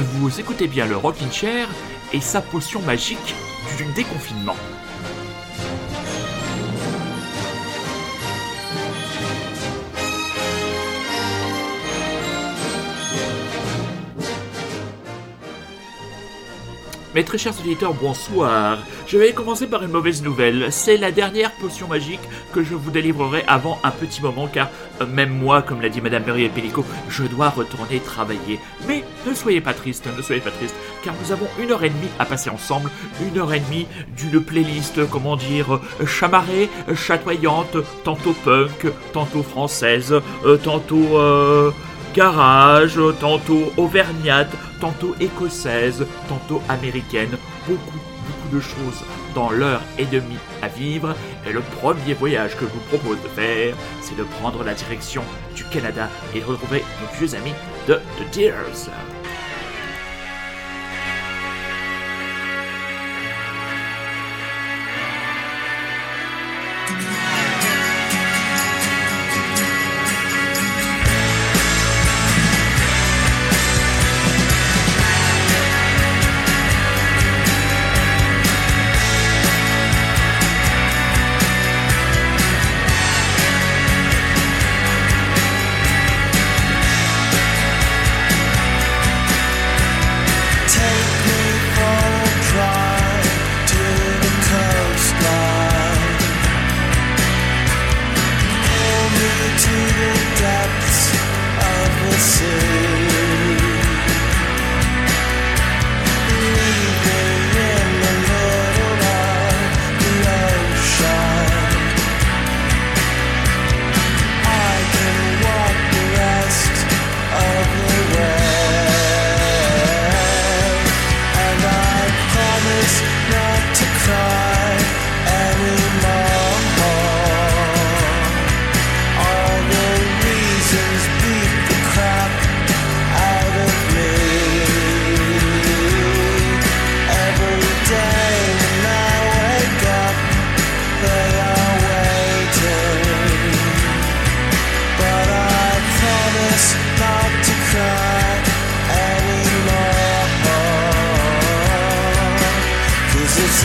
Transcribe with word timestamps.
vous 0.00 0.40
écoutez 0.40 0.66
bien 0.66 0.86
le 0.86 0.96
Rockin' 0.96 1.32
Chair 1.32 1.68
et 2.12 2.20
sa 2.20 2.42
potion 2.42 2.82
magique 2.82 3.34
du 3.78 3.84
déconfinement. 3.94 4.56
Mes 17.14 17.24
très 17.24 17.38
chers 17.38 17.58
auditeurs, 17.58 17.94
bonsoir. 17.94 18.78
Je 19.06 19.16
vais 19.16 19.32
commencer 19.32 19.66
par 19.66 19.82
une 19.82 19.92
mauvaise 19.92 20.22
nouvelle. 20.22 20.66
C'est 20.70 20.98
la 20.98 21.10
dernière 21.10 21.50
potion 21.52 21.88
magique 21.88 22.20
que 22.56 22.62
je 22.62 22.74
vous 22.74 22.90
délivrerai 22.90 23.44
avant 23.46 23.78
un 23.84 23.90
petit 23.90 24.22
moment 24.22 24.46
car 24.46 24.70
euh, 25.02 25.06
même 25.06 25.28
moi, 25.28 25.60
comme 25.60 25.82
l'a 25.82 25.90
dit 25.90 26.00
Madame 26.00 26.24
Marie 26.24 26.48
Pellico, 26.48 26.86
je 27.10 27.24
dois 27.24 27.50
retourner 27.50 28.00
travailler. 28.00 28.58
Mais 28.88 29.04
ne 29.26 29.34
soyez 29.34 29.60
pas 29.60 29.74
triste, 29.74 30.08
ne 30.16 30.22
soyez 30.22 30.40
pas 30.40 30.50
triste, 30.50 30.74
car 31.04 31.12
nous 31.22 31.32
avons 31.32 31.48
une 31.60 31.70
heure 31.70 31.84
et 31.84 31.90
demie 31.90 32.08
à 32.18 32.24
passer 32.24 32.48
ensemble, 32.48 32.90
une 33.20 33.38
heure 33.38 33.52
et 33.52 33.60
demie 33.60 33.86
d'une 34.16 34.40
playlist, 34.40 35.06
comment 35.10 35.36
dire, 35.36 35.80
chamarrée, 36.06 36.70
chatoyante, 36.94 37.76
tantôt 38.04 38.34
punk, 38.42 38.86
tantôt 39.12 39.42
française, 39.42 40.14
euh, 40.46 40.56
tantôt 40.56 41.18
euh, 41.18 41.72
garage, 42.14 42.98
tantôt 43.20 43.70
auvergnate, 43.76 44.50
tantôt 44.80 45.14
écossaise, 45.20 46.06
tantôt 46.26 46.62
américaine, 46.70 47.36
beaucoup, 47.68 48.00
de 48.46 48.60
choses 48.60 49.04
dans 49.34 49.50
l'heure 49.50 49.82
et 49.98 50.04
demie 50.04 50.38
à 50.62 50.68
vivre. 50.68 51.14
Et 51.46 51.52
le 51.52 51.60
premier 51.60 52.14
voyage 52.14 52.56
que 52.56 52.66
je 52.66 52.72
vous 52.72 52.96
propose 52.96 53.22
de 53.22 53.28
faire, 53.28 53.74
c'est 54.00 54.16
de 54.16 54.24
prendre 54.40 54.64
la 54.64 54.74
direction 54.74 55.22
du 55.54 55.64
Canada 55.64 56.08
et 56.34 56.40
de 56.40 56.44
retrouver 56.44 56.84
nos 57.00 57.18
vieux 57.18 57.34
amis 57.34 57.54
de 57.88 57.94
The 57.94 58.34
Deers. 58.34 58.90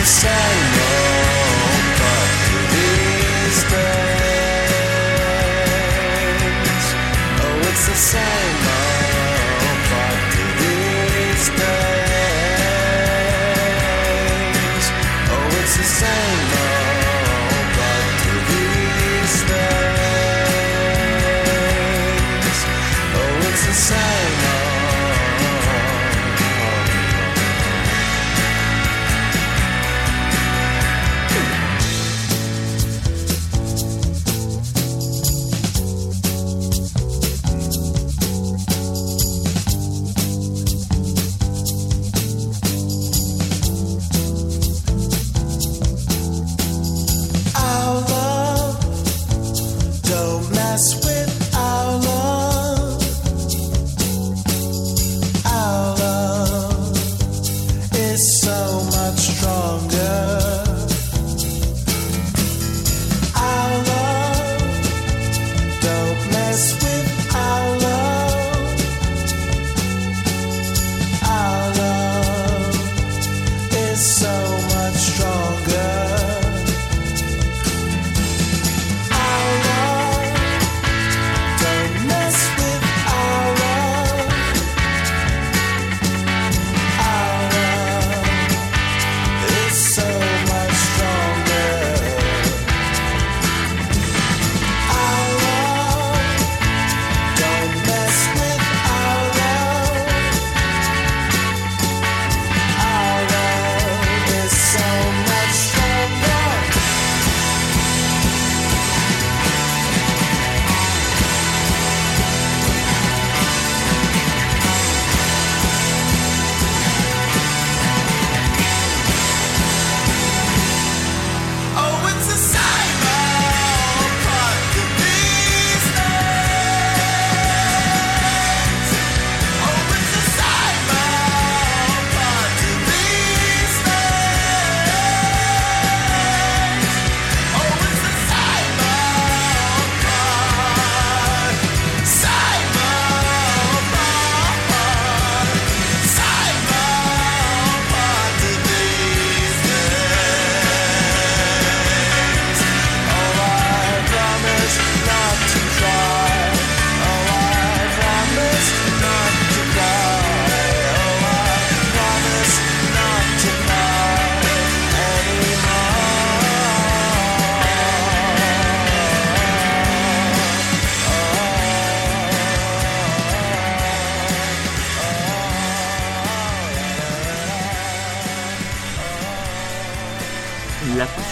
Sai. 0.04 0.71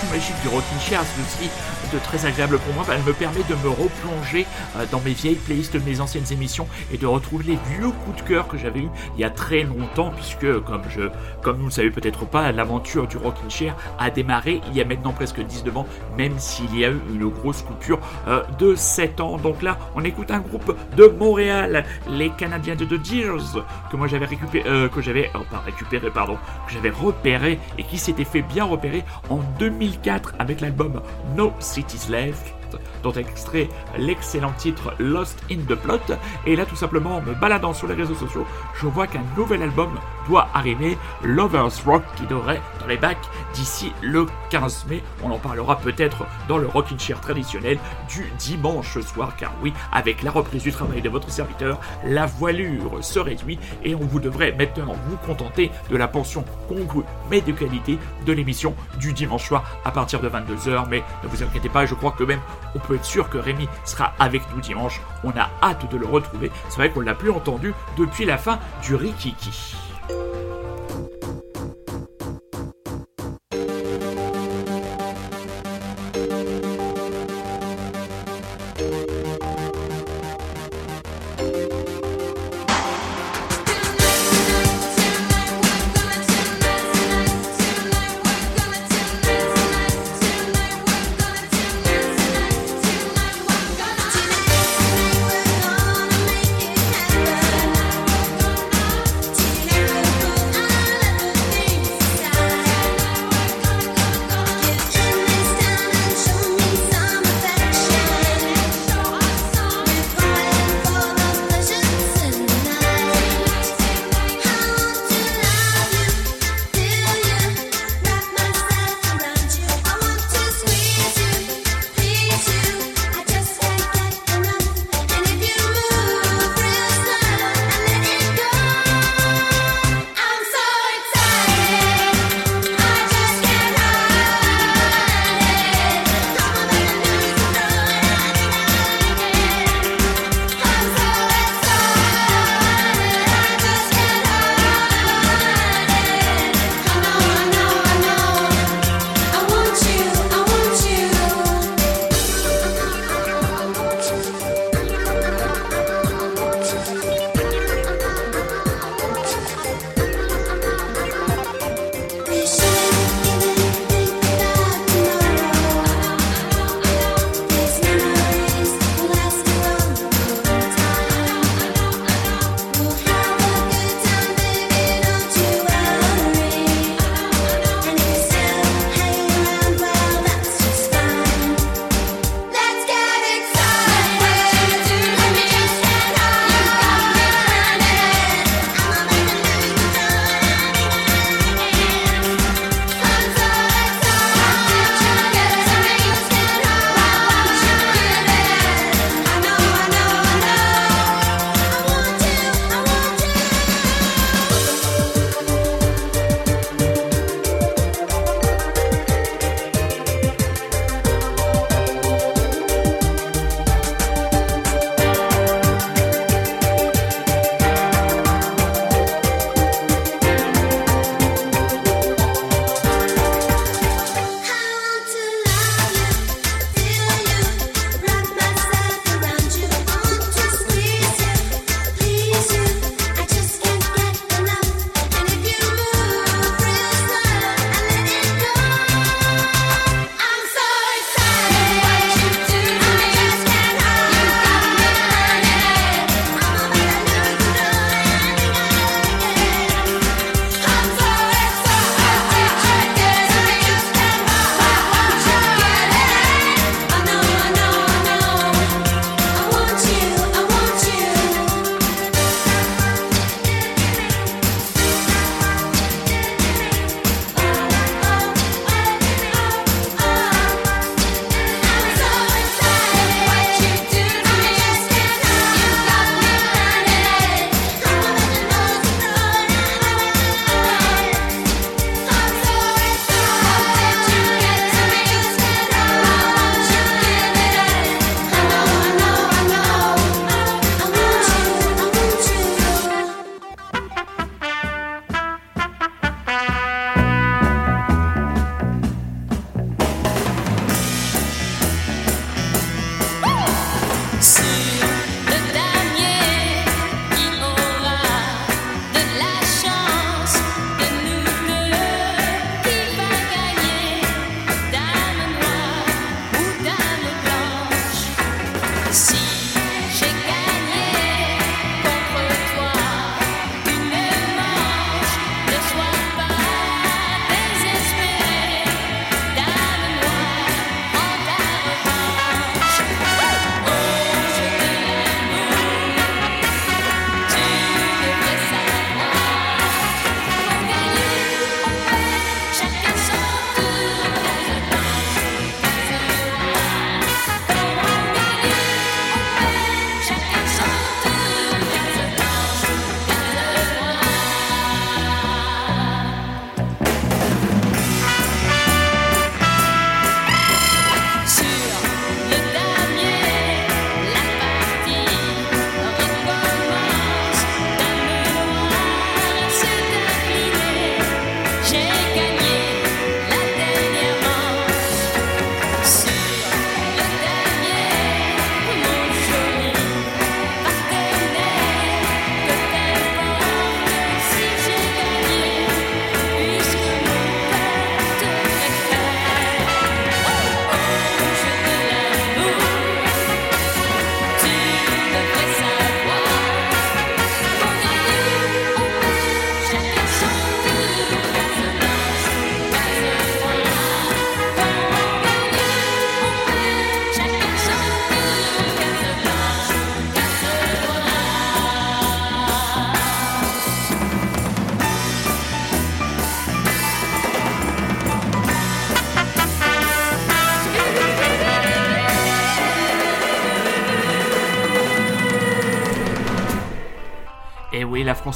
Machu 0.09 0.33
Machu 0.33 0.33
du 0.43 0.49
Rockin' 0.49 0.81
Chairs, 0.81 1.05
même 1.17 1.27
si 1.27 1.51
très 1.99 2.27
agréable 2.27 2.59
pour 2.59 2.75
moi. 2.75 2.85
Elle 2.93 3.03
me 3.03 3.13
permet 3.13 3.43
de 3.49 3.55
me 3.55 3.69
replonger 3.69 4.47
euh, 4.77 4.85
dans 4.91 5.01
mes 5.01 5.13
vieilles 5.13 5.37
playlists 5.37 5.77
mes 5.85 6.01
anciennes 6.01 6.31
émissions 6.31 6.67
et 6.93 6.99
de 6.99 7.07
retrouver 7.07 7.45
les 7.45 7.59
vieux 7.77 7.91
coups 7.91 8.23
de 8.23 8.29
cœur 8.29 8.49
que 8.49 8.59
j'avais 8.59 8.81
eu 8.81 8.89
il 9.15 9.21
y 9.21 9.25
a 9.25 9.31
très 9.31 9.63
longtemps, 9.63 10.13
puisque 10.15 10.61
comme 10.65 10.83
je, 10.89 11.03
comme 11.43 11.57
vous 11.57 11.63
ne 11.63 11.69
le 11.69 11.73
savez 11.73 11.91
peut-être 11.91 12.27
pas, 12.27 12.53
l'aventure 12.53 13.07
du 13.07 13.17
Rocking 13.17 13.51
Chair 13.51 13.77
a 13.99 14.11
démarré 14.11 14.61
il 14.69 14.77
y 14.77 14.81
a 14.81 14.85
maintenant 14.85 15.13
presque 15.13 15.41
19 15.41 15.77
ans, 15.77 15.87
même 16.17 16.39
s'il 16.39 16.77
y 16.79 16.85
a 16.85 16.91
eu 16.91 17.01
une 17.13 17.29
grosse 17.29 17.63
coupure 17.63 17.99
euh, 18.29 18.43
de 18.59 18.75
7 18.75 19.21
ans. 19.21 19.37
Donc 19.37 19.63
là, 19.63 19.79
on 19.95 20.05
écoute 20.05 20.31
un 20.31 20.41
groupe 20.41 20.77
de 20.97 21.07
Montréal, 21.07 21.85
les 22.09 22.31
Canadiens 22.31 22.77
de 22.77 22.85
The 22.85 23.01
Deers, 23.01 23.63
que 23.91 23.97
moi 23.97 24.07
j'avais 24.07 24.27
récupéré, 24.27 24.69
euh, 24.69 24.89
que 24.89 25.01
j'avais, 25.01 25.31
oh, 25.35 25.41
pas 25.51 25.61
récupéré, 25.61 26.11
pardon, 26.11 26.37
que 26.67 26.73
j'avais 26.73 26.91
repéré 26.91 27.59
et 27.79 27.85
qui 27.85 27.99
s'était 27.99 28.25
fait 28.25 28.43
bien 28.43 28.65
repérer 28.65 29.05
en 29.29 29.41
2004 29.59 30.35
avec 30.39 30.61
l'album 30.61 31.01
No 31.37 31.53
Cities 31.81 32.11
Left 32.11 32.53
dont 33.03 33.13
extrait 33.13 33.69
l'excellent 33.99 34.53
titre 34.57 34.95
Lost 34.99 35.43
in 35.51 35.59
the 35.69 35.75
Plot. 35.75 36.15
Et 36.47 36.57
là, 36.57 36.67
tout 36.67 36.77
simplement, 36.77 37.17
en 37.17 37.23
me 37.23 37.35
baladant 37.35 37.73
sur 37.73 37.89
les 37.89 37.95
réseaux 37.95 38.15
sociaux, 38.15 38.47
je 38.75 38.87
vois 38.87 39.07
qu'un 39.07 39.25
nouvel 39.37 39.63
album 39.63 39.99
doit 40.29 40.49
arriver, 40.55 40.97
Lovers 41.23 41.85
Rock, 41.85 42.03
qui 42.17 42.27
devrait 42.27 42.61
dans 42.81 42.87
les 42.87 42.97
bacs 42.97 43.19
d'ici 43.55 43.93
le 44.03 44.27
15 44.51 44.87
mai. 44.89 45.03
On 45.23 45.31
en 45.31 45.39
parlera 45.39 45.79
peut-être 45.79 46.27
dans 46.49 46.59
le 46.59 46.67
Rockin' 46.67 46.99
Chair 46.99 47.21
traditionnel 47.21 47.79
du 48.09 48.31
dimanche 48.39 48.99
soir, 49.01 49.35
car 49.37 49.53
oui, 49.63 49.73
avec 49.93 50.23
la 50.23 50.31
reprise 50.31 50.63
du 50.63 50.73
travail 50.73 51.03
de 51.03 51.09
votre 51.09 51.31
serviteur, 51.31 51.81
la 52.05 52.27
voilure 52.27 53.03
se 53.03 53.19
réduit 53.19 53.59
et 53.85 53.95
on 53.95 54.01
vous 54.01 54.21
devrait 54.21 54.53
maintenant 54.53 54.95
vous 55.09 55.17
contenter 55.17 55.71
de 55.91 55.97
la 55.97 56.09
pension 56.09 56.45
congrue 56.69 57.05
mais 57.31 57.41
de 57.41 57.53
qualité 57.53 57.99
de 58.27 58.33
l'émission 58.33 58.75
du 58.99 59.13
dimanche 59.13 59.47
soir 59.49 59.65
à 59.85 59.91
partir 59.91 60.21
de 60.21 60.29
22h. 60.29 60.87
Mais 60.89 61.03
ne 61.23 61.29
vous 61.29 61.43
inquiétez 61.43 61.69
pas, 61.69 61.87
je 61.87 61.95
crois 61.95 62.13
que 62.13 62.25
même 62.25 62.41
on 62.75 62.79
être 62.95 63.05
sûr 63.05 63.29
que 63.29 63.39
Rémi 63.39 63.69
sera 63.85 64.13
avec 64.19 64.43
nous 64.55 64.61
dimanche. 64.61 65.01
On 65.25 65.31
a 65.31 65.51
hâte 65.63 65.91
de 65.91 65.97
le 65.97 66.07
retrouver. 66.07 66.51
C'est 66.69 66.77
vrai 66.77 66.91
qu'on 66.91 67.01
l'a 67.01 67.15
plus 67.15 67.31
entendu 67.31 67.75
depuis 67.97 68.25
la 68.25 68.39
fin 68.39 68.59
du 68.83 68.95
Rikiki. 68.95 69.77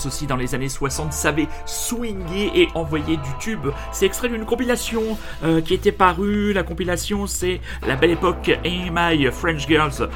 Aussi 0.07 0.27
dans 0.27 0.37
les 0.37 0.55
années 0.55 0.69
60 0.69 1.13
savait 1.13 1.49
swinguer 1.67 2.51
et 2.55 2.69
envoyer 2.75 3.17
du 3.17 3.31
tube. 3.39 3.67
C'est 3.93 4.07
extrait 4.07 4.29
d'une 4.29 4.45
compilation 4.45 5.19
euh, 5.45 5.61
qui 5.61 5.75
était 5.75 5.93
parue. 5.93 6.53
La 6.53 6.63
compilation, 6.63 7.27
c'est 7.27 7.61
La 7.87 7.97
Belle 7.97 8.11
Époque 8.13 8.51
My 8.65 9.31
French 9.31 9.67
Girls 9.67 10.09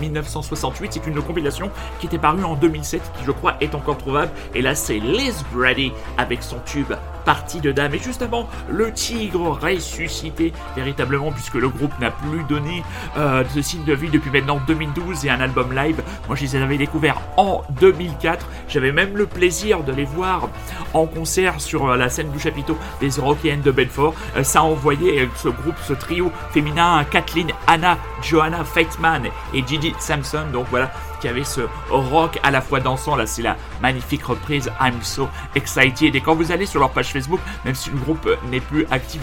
1965-1968. 0.00 0.88
C'est 0.90 1.06
une 1.06 1.20
compilation 1.22 1.70
qui 2.00 2.06
était 2.06 2.18
parue 2.18 2.44
en 2.44 2.54
2007, 2.54 3.02
qui 3.18 3.24
je 3.24 3.30
crois 3.30 3.56
est 3.60 3.74
encore 3.74 3.98
trouvable. 3.98 4.30
Et 4.54 4.62
là, 4.62 4.74
c'est 4.74 4.98
Liz 4.98 5.44
Brady 5.52 5.92
avec 6.18 6.42
son 6.42 6.56
tube 6.64 6.92
partie 7.24 7.60
de 7.60 7.72
dame. 7.72 7.94
Et 7.94 7.98
justement, 7.98 8.48
le 8.68 8.92
tigre 8.92 9.58
ressuscité 9.60 10.52
véritablement, 10.76 11.32
puisque 11.32 11.54
le 11.54 11.68
groupe 11.68 11.98
n'a 12.00 12.10
plus 12.10 12.44
donné 12.44 12.82
euh, 13.16 13.44
de 13.54 13.62
signe 13.62 13.84
de 13.84 13.94
vie 13.94 14.10
depuis 14.10 14.30
maintenant 14.30 14.60
2012 14.66 15.24
et 15.24 15.30
un 15.30 15.40
album 15.40 15.74
live. 15.74 16.02
Moi, 16.28 16.36
je 16.36 16.42
les 16.42 16.56
avais 16.56 16.76
découverts 16.76 17.20
en 17.36 17.62
2004. 17.80 18.46
J'avais 18.68 18.92
même 18.92 19.16
le 19.16 19.26
plaisir 19.26 19.82
de 19.82 19.92
les 19.92 20.04
voir 20.04 20.48
en 20.92 21.06
concert 21.06 21.60
sur 21.60 21.88
euh, 21.88 21.96
la 21.96 22.08
scène 22.08 22.30
du 22.30 22.38
chapiteau 22.38 22.76
des 23.00 23.10
Rockiennes 23.18 23.62
de 23.62 23.70
Bedford. 23.70 24.14
Euh, 24.36 24.42
ça 24.42 24.62
envoyait 24.62 25.28
ce 25.36 25.48
groupe, 25.48 25.76
ce 25.86 25.92
trio 25.92 26.30
féminin, 26.52 27.04
Kathleen, 27.10 27.50
Anna, 27.66 27.98
Johanna, 28.22 28.64
Feitman 28.64 29.24
et 29.52 29.64
Gigi 29.66 29.83
Samson. 29.98 30.44
Donc 30.52 30.66
voilà, 30.70 30.90
qui 31.20 31.28
avait 31.28 31.44
ce 31.44 31.62
rock 31.90 32.38
à 32.42 32.50
la 32.50 32.60
fois 32.60 32.80
dansant. 32.80 33.16
Là, 33.16 33.26
c'est 33.26 33.42
la 33.42 33.56
magnifique 33.82 34.24
reprise 34.24 34.70
I'm 34.80 35.02
So 35.02 35.28
Excited. 35.54 36.14
Et 36.14 36.20
quand 36.20 36.34
vous 36.34 36.52
allez 36.52 36.66
sur 36.66 36.80
leur 36.80 36.90
page 36.90 37.12
Facebook, 37.12 37.40
même 37.64 37.74
si 37.74 37.90
le 37.90 37.96
groupe 37.96 38.28
n'est 38.50 38.60
plus 38.60 38.86
actif 38.90 39.20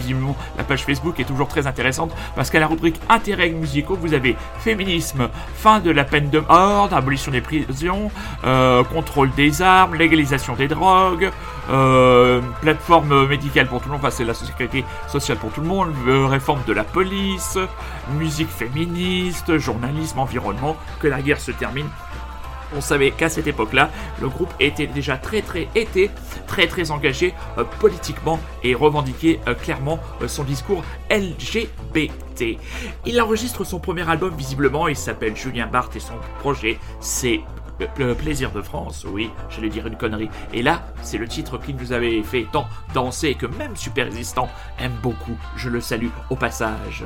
la 0.56 0.64
page 0.64 0.84
Facebook 0.84 1.18
est 1.20 1.24
toujours 1.24 1.48
très 1.48 1.66
intéressante 1.66 2.12
parce 2.34 2.50
qu'à 2.50 2.60
la 2.60 2.66
rubrique 2.66 3.00
intérêts 3.08 3.50
musicaux, 3.50 3.96
vous 4.00 4.14
avez 4.14 4.36
féminisme, 4.58 5.28
fin 5.54 5.80
de 5.80 5.90
la 5.90 6.04
peine 6.04 6.30
de 6.30 6.40
mort, 6.40 6.92
abolition 6.92 7.32
des 7.32 7.40
prisons, 7.40 8.10
euh, 8.44 8.84
contrôle 8.84 9.30
des 9.32 9.62
armes, 9.62 9.94
légalisation 9.94 10.54
des 10.54 10.68
drogues, 10.68 11.30
euh, 11.70 12.40
plateforme 12.60 13.28
médicale 13.28 13.68
pour 13.68 13.80
tout 13.80 13.86
le 13.86 13.92
monde, 13.92 14.00
enfin 14.00 14.10
c'est 14.10 14.24
la 14.24 14.34
sécurité 14.34 14.84
sociale 15.08 15.38
pour 15.38 15.52
tout 15.52 15.60
le 15.60 15.68
monde, 15.68 15.92
euh, 16.08 16.26
réforme 16.26 16.60
de 16.66 16.72
la 16.72 16.84
police, 16.84 17.56
musique 18.18 18.50
féministe, 18.50 19.58
journalisme, 19.58 20.18
environnement, 20.18 20.76
que 21.00 21.06
la 21.06 21.22
guerre 21.22 21.40
se 21.40 21.52
termine 21.52 21.86
on 22.74 22.80
savait 22.80 23.10
qu'à 23.10 23.28
cette 23.28 23.46
époque-là, 23.46 23.90
le 24.22 24.30
groupe 24.30 24.50
était 24.58 24.86
déjà 24.86 25.18
très 25.18 25.42
très 25.42 25.68
était 25.74 26.10
très 26.46 26.66
très 26.66 26.90
engagé 26.90 27.34
euh, 27.58 27.64
politiquement 27.80 28.40
et 28.62 28.74
revendiquait 28.74 29.40
clairement 29.60 30.00
son 30.26 30.42
discours 30.42 30.82
LGBT. 31.10 32.56
Il 33.04 33.20
enregistre 33.20 33.64
son 33.64 33.78
premier 33.78 34.08
album 34.08 34.34
visiblement, 34.34 34.88
il 34.88 34.96
s'appelle 34.96 35.36
Julien 35.36 35.66
Barthes 35.66 35.96
et 35.96 36.00
son 36.00 36.14
projet 36.38 36.78
c'est 37.00 37.42
le 37.98 38.14
plaisir 38.14 38.50
de 38.52 38.62
France, 38.62 39.06
oui, 39.08 39.30
j'allais 39.50 39.68
dire 39.68 39.86
une 39.86 39.96
connerie. 39.96 40.30
Et 40.52 40.62
là, 40.62 40.82
c'est 41.02 41.18
le 41.18 41.28
titre 41.28 41.58
qui 41.58 41.74
nous 41.74 41.92
avait 41.92 42.22
fait 42.22 42.46
tant 42.52 42.66
danser 42.94 43.34
que 43.34 43.46
même 43.46 43.76
Super 43.76 44.06
Résistant 44.06 44.48
aime 44.78 44.96
beaucoup. 45.02 45.36
Je 45.56 45.68
le 45.68 45.80
salue 45.80 46.08
au 46.30 46.36
passage. 46.36 47.04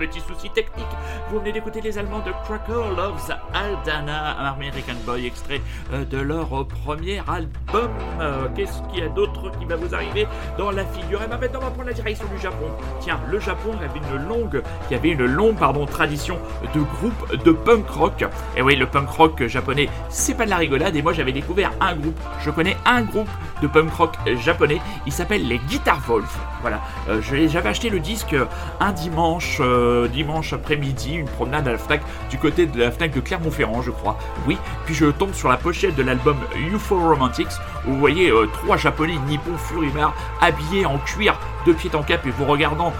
Petit 0.00 0.20
souci 0.20 0.48
technique. 0.48 0.86
Vous 1.28 1.38
venez 1.40 1.52
d'écouter 1.52 1.82
les 1.82 1.98
Allemands 1.98 2.20
de 2.20 2.32
Cracker 2.44 2.96
Loves 2.96 3.36
Aldana, 3.52 4.38
un 4.40 4.46
American 4.46 4.94
Boy 5.04 5.26
extrait 5.26 5.60
euh, 5.92 6.06
de 6.06 6.16
leur 6.16 6.66
premier 6.66 7.18
album. 7.28 7.90
Euh, 8.18 8.48
qu'est-ce 8.56 8.80
qu'il 8.88 9.00
y 9.00 9.02
a 9.02 9.10
d'autre 9.10 9.52
qui 9.58 9.66
va 9.66 9.76
vous 9.76 9.94
arriver 9.94 10.26
dans 10.56 10.70
la 10.70 10.86
figure? 10.86 11.20
Et 11.20 11.24
eh 11.26 11.28
ben, 11.28 11.36
maintenant 11.36 11.58
on 11.60 11.64
va 11.64 11.70
prendre 11.70 11.88
la 11.88 11.92
direction 11.92 12.24
du 12.34 12.40
Japon. 12.40 12.70
Tiens, 13.00 13.20
le 13.28 13.38
Japon 13.40 13.72
avait 13.74 14.00
une 14.14 14.26
longue, 14.26 14.62
qui 14.88 14.94
avait 14.94 15.10
une 15.10 15.26
longue 15.26 15.56
pardon, 15.56 15.84
tradition 15.84 16.38
de 16.74 16.80
groupe 16.80 17.44
de 17.44 17.52
punk 17.52 17.86
rock. 17.90 18.24
Et 18.56 18.62
oui, 18.62 18.76
le 18.76 18.86
punk 18.86 19.10
rock 19.10 19.46
japonais, 19.48 19.90
c'est 20.08 20.34
pas 20.34 20.46
de 20.46 20.50
la 20.50 20.56
rigolade. 20.56 20.96
Et 20.96 21.02
moi 21.02 21.12
j'avais 21.12 21.32
découvert 21.32 21.72
un 21.78 21.94
groupe. 21.94 22.18
Je 22.40 22.50
connais 22.50 22.76
un 22.86 23.02
groupe 23.02 23.28
de 23.60 23.66
punk 23.66 23.92
rock 23.92 24.16
japonais. 24.36 24.80
Il 25.06 25.12
s'appelle 25.12 25.46
les 25.46 25.58
Guitar 25.58 26.00
Wolf. 26.06 26.38
Voilà, 26.60 26.80
euh, 27.08 27.20
j'avais 27.22 27.68
acheté 27.68 27.88
le 27.88 28.00
disque 28.00 28.36
un 28.80 28.92
dimanche, 28.92 29.58
euh, 29.60 30.08
dimanche 30.08 30.52
après-midi, 30.52 31.14
une 31.14 31.28
promenade 31.28 31.66
à 31.68 31.72
la 31.72 31.78
Fnac 31.78 32.02
du 32.28 32.38
côté 32.38 32.66
de 32.66 32.78
la 32.78 32.90
Fnac 32.90 33.12
de 33.12 33.20
Clermont-Ferrand, 33.20 33.82
je 33.82 33.90
crois. 33.90 34.18
Oui, 34.46 34.58
puis 34.84 34.94
je 34.94 35.06
tombe 35.06 35.32
sur 35.32 35.48
la 35.48 35.56
pochette 35.56 35.96
de 35.96 36.02
l'album 36.02 36.36
UFO 36.56 36.98
Romantics 36.98 37.48
où 37.86 37.92
vous 37.92 37.98
voyez 37.98 38.30
euh, 38.30 38.46
trois 38.52 38.76
japonais 38.76 39.16
nippons 39.26 39.56
furimards 39.56 40.14
habillés 40.40 40.86
en 40.86 40.98
cuir 40.98 41.38
de 41.66 41.72
pied 41.72 41.90
en 41.94 42.02
cap 42.02 42.26
et 42.26 42.30
vous 42.30 42.44
regardant 42.44 42.92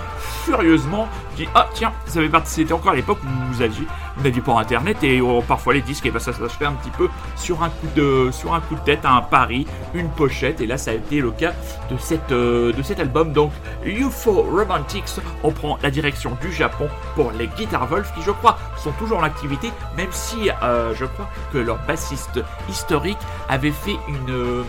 furieusement, 0.44 1.09
dis 1.37 1.49
ah 1.55 1.68
tiens, 1.75 1.92
ça 2.07 2.20
fait 2.20 2.31
c'était 2.44 2.73
encore 2.73 2.92
à 2.92 2.96
l'époque 2.96 3.18
où 3.25 3.53
vous 3.53 3.62
aviez, 3.62 3.87
vous 4.16 4.40
pas 4.40 4.61
internet 4.61 5.03
et 5.03 5.20
oh, 5.20 5.42
parfois 5.46 5.75
les 5.75 5.83
disques 5.83 6.07
et 6.07 6.11
ben, 6.11 6.18
ça 6.18 6.33
fait 6.33 6.64
un 6.64 6.73
petit 6.73 6.90
peu 6.90 7.09
sur 7.37 7.62
un 7.62 7.68
coup 7.68 7.87
de 7.94 8.31
sur 8.33 8.55
un 8.55 8.61
coup 8.61 8.75
de 8.75 8.81
tête 8.81 9.05
un 9.05 9.23
pari, 9.23 9.66
une 9.94 10.09
pochette 10.09 10.61
et 10.61 10.66
là 10.66 10.79
ça 10.79 10.92
a 10.92 10.94
été 10.94 11.20
le 11.20 11.31
cas 11.31 11.53
de 11.90 11.96
euh, 12.33 12.73
cet 12.83 13.01
album 13.01 13.33
donc 13.33 13.53
UFO 13.85 14.42
Romantics. 14.42 15.20
On 15.42 15.53
prend 15.53 15.79
la 15.83 15.90
direction 15.90 16.37
du 16.40 16.53
Japon 16.53 16.88
pour 17.14 17.33
les 17.33 17.49
Guitar 17.49 17.87
Wolf 17.87 18.12
qui 18.14 18.23
je 18.23 18.31
crois 18.31 18.59
sont 18.77 18.92
toujours 18.92 19.18
en 19.18 19.23
activité 19.23 19.70
même 19.96 20.12
si 20.12 20.51
euh, 20.62 20.94
je 20.94 21.05
crois 21.05 21.29
que 21.53 21.59
leur 21.59 21.79
bassiste 21.87 22.40
historique 22.68 23.18
avait 23.49 23.70
fait 23.70 23.96
une 24.09 24.31
euh, 24.31 24.62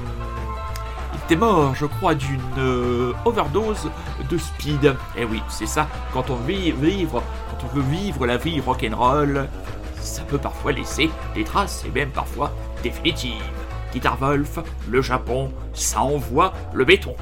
mort, 1.35 1.75
je 1.75 1.85
crois, 1.85 2.15
d'une 2.15 2.39
euh, 2.57 3.13
overdose 3.25 3.89
de 4.29 4.37
speed. 4.37 4.85
Et 4.85 5.21
eh 5.21 5.25
oui, 5.25 5.41
c'est 5.49 5.65
ça, 5.65 5.87
quand 6.13 6.29
on 6.29 6.35
veut 6.35 6.71
vivre, 6.71 7.23
quand 7.49 7.65
on 7.65 7.75
veut 7.75 7.83
vivre 7.83 8.25
la 8.25 8.37
vie 8.37 8.59
rock'n'roll, 8.59 9.47
ça 10.01 10.23
peut 10.23 10.37
parfois 10.37 10.71
laisser 10.71 11.09
des 11.35 11.43
traces, 11.43 11.83
et 11.85 11.89
même 11.89 12.11
parfois 12.11 12.51
définitives. 12.83 13.43
Guitar 13.93 14.17
Wolf, 14.17 14.59
le 14.89 15.01
Japon, 15.01 15.51
ça 15.73 16.01
envoie 16.01 16.53
le 16.73 16.85
béton. 16.85 17.15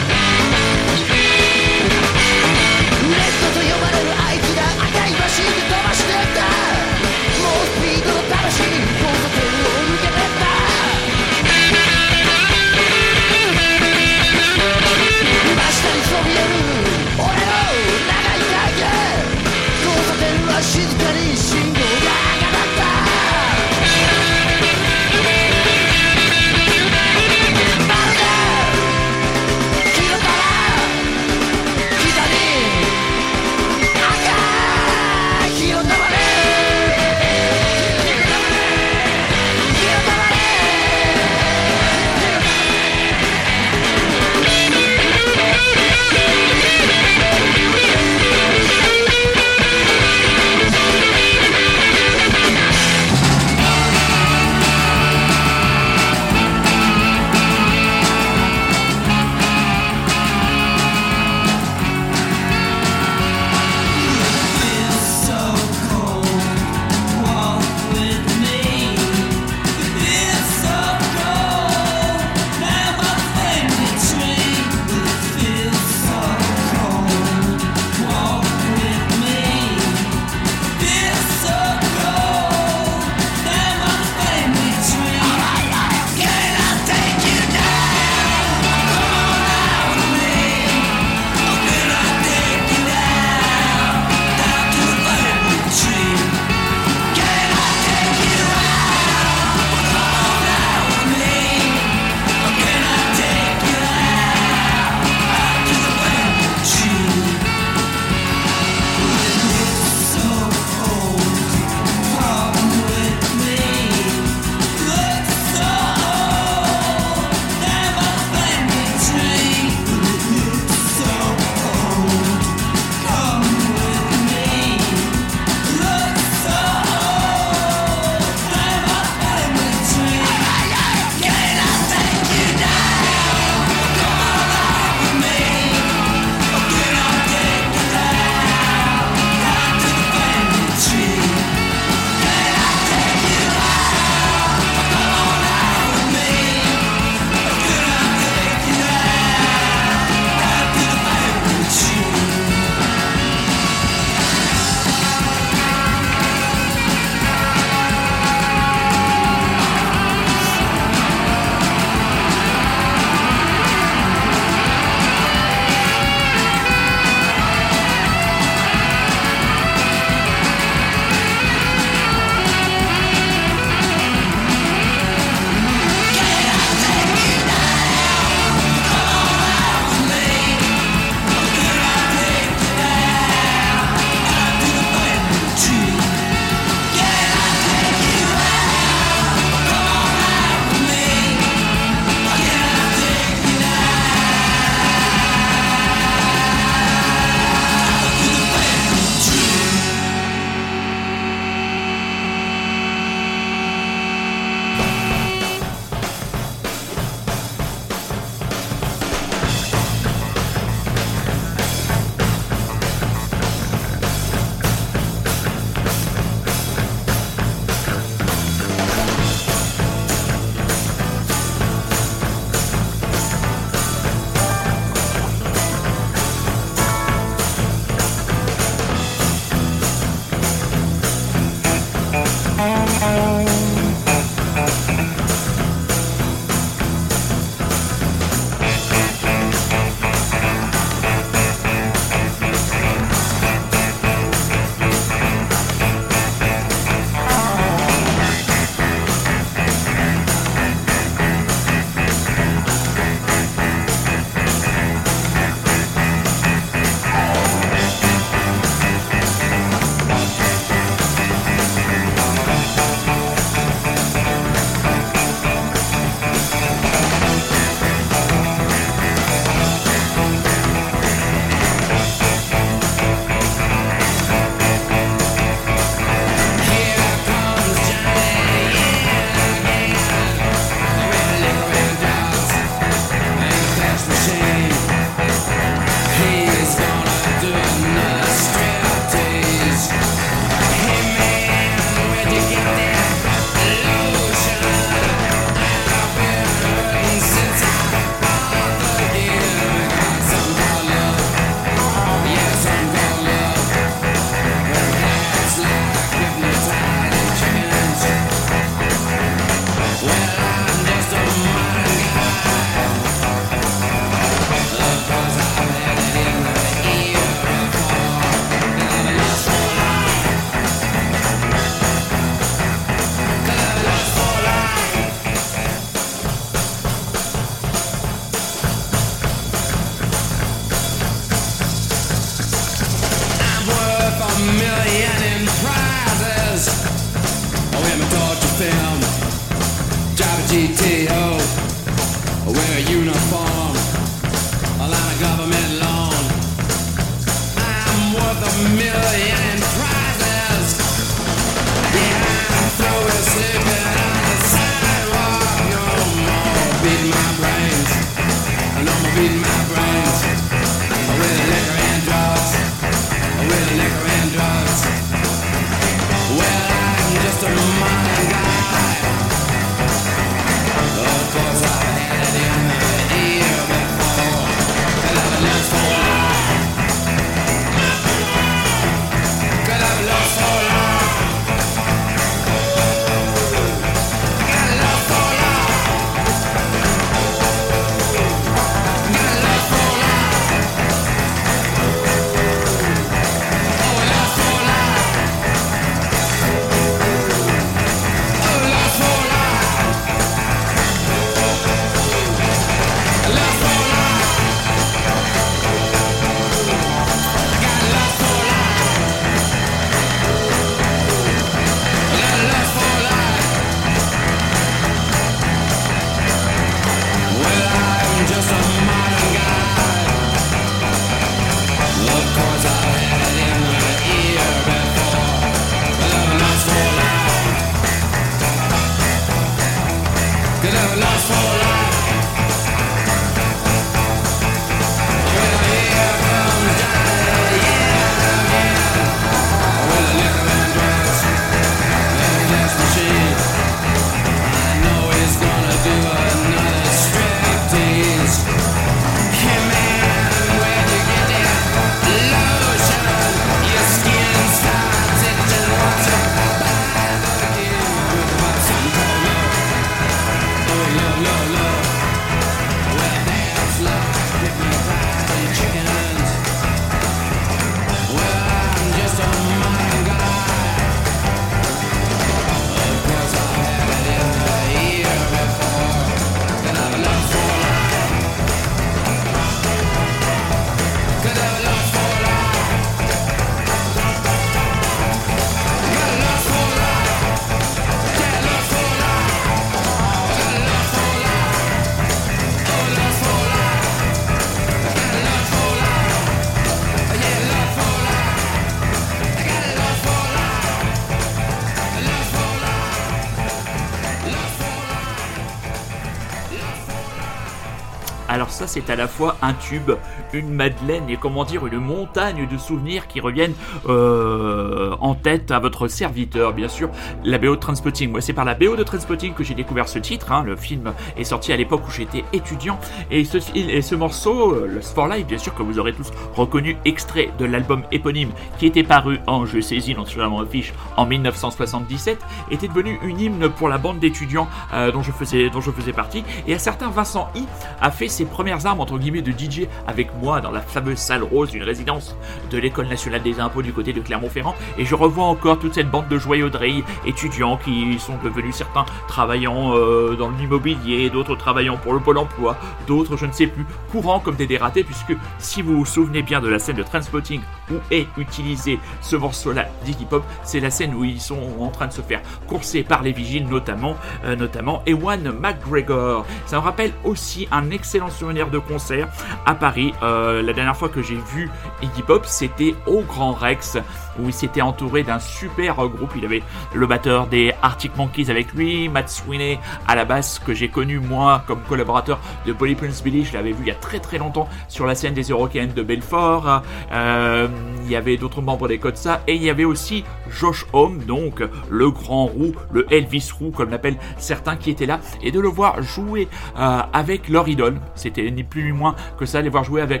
C'est 508.71 508.89
à 508.89 508.95
la 508.95 509.09
fois 509.09 509.35
un 509.41 509.53
tube, 509.53 509.91
une 510.33 510.49
madeleine 510.49 511.09
et 511.09 511.17
comment 511.17 511.43
dire 511.43 511.65
une 511.67 511.79
montagne 511.79 512.47
de 512.47 512.57
souvenirs 512.57 513.07
qui 513.07 513.19
reviennent 513.19 513.53
euh, 513.87 514.95
en 514.99 515.15
tête 515.15 515.51
à 515.51 515.59
votre 515.59 515.87
serviteur, 515.87 516.53
bien 516.53 516.67
sûr. 516.67 516.89
La 517.23 517.37
BO 517.37 517.55
de 517.55 517.59
Transpotting. 517.59 518.11
Moi, 518.11 518.21
c'est 518.21 518.33
par 518.33 518.45
la 518.45 518.55
BO 518.55 518.75
de 518.75 518.83
Transpotting 518.83 519.33
que 519.33 519.43
j'ai 519.43 519.53
découvert 519.55 519.87
ce 519.87 519.99
titre. 519.99 520.31
Hein. 520.31 520.43
Le 520.45 520.55
film 520.55 520.93
est 521.17 521.23
sorti 521.23 521.53
à 521.53 521.57
l'époque 521.57 521.87
où 521.87 521.91
j'étais 521.91 522.23
étudiant 522.33 522.79
et 523.09 523.25
ce, 523.25 523.37
et 523.55 523.81
ce 523.81 523.95
morceau, 523.95 524.53
euh, 524.53 524.67
le 524.67 524.81
For 524.81 525.07
Life, 525.07 525.27
bien 525.27 525.37
sûr 525.37 525.53
que 525.53 525.63
vous 525.63 525.79
aurez 525.79 525.93
tous 525.93 526.11
reconnu, 526.35 526.77
extrait 526.85 527.29
de 527.39 527.45
l'album 527.45 527.83
éponyme 527.91 528.31
qui 528.59 528.65
était 528.65 528.83
paru 528.83 529.19
en 529.27 529.45
Je 529.45 529.59
saisis 529.59 529.93
dans 529.93 530.29
mon 530.29 530.45
fiche 530.45 530.73
en 530.97 531.05
1977, 531.05 532.19
était 532.51 532.67
devenu 532.67 532.99
une 533.03 533.19
hymne 533.19 533.49
pour 533.49 533.69
la 533.69 533.77
bande 533.77 533.99
d'étudiants 533.99 534.47
euh, 534.73 534.91
dont 534.91 535.01
je 535.01 535.11
faisais 535.11 535.49
dont 535.49 535.61
je 535.61 535.71
faisais 535.71 535.93
partie. 535.93 536.23
Et 536.47 536.53
à 536.53 536.59
certains, 536.59 536.89
Vincent 536.89 537.29
I 537.35 537.45
a 537.81 537.91
fait 537.91 538.07
ses 538.07 538.25
premières 538.25 538.65
armes 538.65 538.79
entre 538.79 538.97
guillemets 538.97 539.21
de 539.21 539.31
DJ 539.31 539.67
avec 539.87 540.09
moi 540.21 540.39
dans 540.39 540.51
la 540.51 540.61
fameuse 540.61 540.99
salle 540.99 541.23
rose 541.23 541.51
d'une 541.51 541.63
résidence 541.63 542.15
de 542.51 542.57
l'école 542.57 542.87
nationale 542.87 543.23
des 543.23 543.39
impôts 543.39 543.61
du 543.61 543.73
côté 543.73 543.91
de 543.91 544.01
Clermont-Ferrand 544.01 544.55
et 544.77 544.85
je 544.85 544.95
revois 544.95 545.25
encore 545.25 545.59
toute 545.59 545.73
cette 545.73 545.89
bande 545.89 546.07
de 546.07 546.17
joyauderies 546.17 546.83
étudiants 547.05 547.57
qui 547.57 547.99
sont 547.99 548.17
devenus 548.23 548.55
certains 548.55 548.85
travaillant 549.07 549.75
euh, 549.75 550.15
dans 550.15 550.29
l'immobilier, 550.29 551.09
d'autres 551.09 551.35
travaillant 551.35 551.77
pour 551.77 551.93
le 551.93 551.99
pôle 551.99 552.19
emploi, 552.19 552.55
d'autres 552.87 553.17
je 553.17 553.25
ne 553.25 553.31
sais 553.31 553.47
plus, 553.47 553.65
courant 553.91 554.19
comme 554.19 554.35
des 554.35 554.47
dératés 554.47 554.83
puisque 554.83 555.15
si 555.39 555.61
vous 555.61 555.77
vous 555.77 555.85
souvenez 555.85 556.21
bien 556.21 556.39
de 556.39 556.47
la 556.47 556.59
scène 556.59 556.75
de 556.75 556.83
Transpotting 556.83 557.41
où 557.71 557.75
est 557.89 558.07
utilisé 558.17 558.79
ce 559.01 559.15
morceau-là 559.15 559.65
d'Iggy 559.85 560.05
Pop, 560.05 560.23
c'est 560.43 560.59
la 560.59 560.69
scène 560.69 560.93
où 560.93 561.03
ils 561.03 561.21
sont 561.21 561.39
en 561.59 561.69
train 561.69 561.87
de 561.87 561.93
se 561.93 562.01
faire 562.01 562.21
courser 562.47 562.83
par 562.83 563.01
les 563.01 563.11
vigiles 563.11 563.47
notamment, 563.47 563.95
euh, 564.25 564.35
notamment 564.35 564.83
Ewan 564.85 565.31
McGregor. 565.31 566.25
Ça 566.45 566.57
me 566.57 566.61
rappelle 566.61 566.91
aussi 567.03 567.47
un 567.51 567.71
excellent 567.71 568.09
souvenir 568.09 568.49
de 568.49 568.59
concert 568.59 569.07
à 569.45 569.55
Paris. 569.55 569.93
Euh, 570.03 570.10
la 570.43 570.53
dernière 570.53 570.75
fois 570.75 570.89
que 570.89 571.01
j'ai 571.01 571.19
vu 571.33 571.49
Iggy 571.81 572.01
Pop, 572.03 572.25
c'était 572.25 572.75
au 572.85 573.01
Grand 573.01 573.33
Rex 573.33 573.77
où 574.19 574.27
il 574.27 574.33
s'était 574.33 574.61
entouré 574.61 575.03
d'un 575.03 575.19
super 575.19 575.75
groupe. 575.75 576.11
Il 576.15 576.25
avait 576.25 576.43
le 576.73 576.87
batteur 576.87 577.27
des 577.27 577.53
Arctic 577.61 577.95
Monkeys 577.97 578.29
avec 578.29 578.53
lui, 578.53 578.89
Matt 578.89 579.09
Sweeney 579.09 579.59
à 579.87 579.95
la 579.95 580.05
basse 580.05 580.39
que 580.39 580.53
j'ai 580.53 580.69
connu 580.69 580.99
moi 580.99 581.43
comme 581.47 581.61
collaborateur 581.67 582.19
de 582.45 582.53
Polly 582.53 582.75
Prince 582.75 583.03
Billy. 583.03 583.25
Je 583.25 583.33
l'avais 583.33 583.51
vu 583.51 583.59
il 583.61 583.67
y 583.67 583.71
a 583.71 583.75
très 583.75 583.99
très 583.99 584.17
longtemps 584.17 584.47
sur 584.67 584.85
la 584.85 584.95
scène 584.95 585.13
des 585.13 585.23
Eurocaines 585.23 585.73
de 585.73 585.83
Belfort. 585.83 586.63
Euh, 586.91 587.47
il 587.83 587.91
y 587.91 587.95
avait 587.95 588.17
d'autres 588.17 588.41
membres 588.41 588.67
des 588.67 588.77
Kotsa 588.77 589.21
et 589.27 589.35
il 589.35 589.43
y 589.43 589.49
avait 589.49 589.65
aussi 589.65 590.03
Josh 590.29 590.65
Homme, 590.73 590.99
donc 590.99 591.43
le 591.69 591.91
grand 591.91 592.25
roux, 592.25 592.53
le 592.71 592.91
Elvis 592.93 593.29
roux 593.37 593.51
comme 593.51 593.69
l'appellent 593.69 593.97
certains 594.17 594.55
qui 594.55 594.69
étaient 594.69 594.85
là 594.85 594.99
et 595.21 595.31
de 595.31 595.39
le 595.39 595.49
voir 595.49 595.81
jouer 595.81 596.27
euh, 596.57 596.81
avec 596.93 597.29
leur 597.29 597.47
idole. 597.47 597.79
C'était 597.95 598.29
ni 598.31 598.43
plus 598.43 598.63
ni 598.63 598.71
moins 598.71 598.95
que 599.17 599.25
ça, 599.25 599.41
les 599.41 599.49
voir 599.49 599.63
jouer 599.63 599.81
avec 599.81 600.00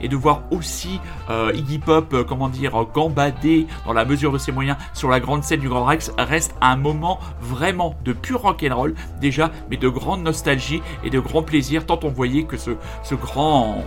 et 0.00 0.08
de 0.08 0.16
voir 0.16 0.42
aussi 0.50 1.00
euh, 1.28 1.52
Iggy 1.54 1.78
Pop, 1.78 2.14
comment 2.28 2.48
dire, 2.48 2.72
gambader 2.92 3.66
dans 3.86 3.92
la 3.92 4.04
mesure 4.04 4.32
de 4.32 4.38
ses 4.38 4.52
moyens 4.52 4.76
sur 4.94 5.08
la 5.08 5.20
grande 5.20 5.42
scène 5.42 5.60
du 5.60 5.68
Grand 5.68 5.84
Rex 5.84 6.12
reste 6.18 6.54
un 6.60 6.76
moment 6.76 7.18
vraiment 7.40 7.94
de 8.04 8.12
pur 8.12 8.42
rock'n'roll 8.42 8.94
déjà, 9.20 9.50
mais 9.70 9.76
de 9.76 9.88
grande 9.88 10.22
nostalgie 10.22 10.82
et 11.04 11.10
de 11.10 11.20
grand 11.20 11.42
plaisir 11.42 11.86
tant 11.86 12.00
on 12.02 12.08
voyait 12.08 12.44
que 12.44 12.56
ce 12.56 12.70
grand, 13.14 13.84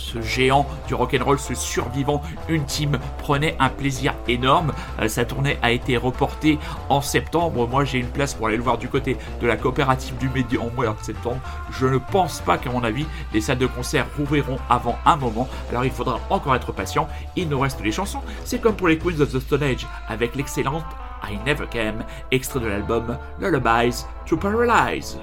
ce 0.00 0.20
géant 0.20 0.66
du 0.88 0.94
rock'n'roll, 0.94 1.38
ce 1.38 1.54
survivant 1.54 2.22
ultime 2.48 2.98
prenait 3.18 3.56
un 3.58 3.68
plaisir 3.68 4.14
énorme. 4.28 4.72
Euh, 5.00 5.08
sa 5.08 5.24
tournée 5.24 5.58
a 5.62 5.70
été 5.70 5.96
reportée 5.96 6.58
en 6.88 7.00
septembre. 7.00 7.68
Moi 7.68 7.84
j'ai 7.84 7.98
une 7.98 8.08
place 8.08 8.34
pour 8.34 8.46
aller 8.46 8.56
le 8.56 8.62
voir 8.62 8.78
du 8.78 8.88
côté 8.88 9.16
de 9.40 9.46
la 9.46 9.56
coopérative 9.56 10.16
du 10.18 10.28
Média 10.28 10.60
en 10.60 10.70
mois 10.70 10.86
de 10.86 11.04
septembre. 11.04 11.40
Je 11.70 11.86
ne 11.86 11.98
pense 11.98 12.40
pas 12.40 12.58
qu'à 12.58 12.70
mon 12.70 12.82
avis 12.82 13.06
les 13.32 13.40
salles 13.40 13.58
de 13.58 13.66
concert 13.66 14.06
rouvriront 14.16 14.58
avant 14.68 14.96
un 15.04 15.16
moment. 15.16 15.48
Alors 15.70 15.84
il 15.84 15.90
faudra 15.90 16.20
encore 16.30 16.54
être 16.54 16.72
patient. 16.72 17.08
Il 17.36 17.48
nous 17.48 17.60
reste 17.60 17.80
les 17.82 17.92
chansons. 17.92 18.20
C'est 18.44 18.60
comme 18.60 18.74
pour 18.74 18.88
les 18.88 18.98
Queens 18.98 19.20
of 19.20 19.32
the 19.32 19.40
Stone 19.40 19.62
Age 19.62 19.86
avec 20.08 20.34
l'excellente 20.34 20.84
I 21.22 21.38
Never 21.44 21.66
Came, 21.70 22.04
extrait 22.30 22.60
de 22.60 22.66
l'album 22.66 23.18
Lullabies 23.38 24.04
to 24.26 24.36
Paralyze. 24.36 25.18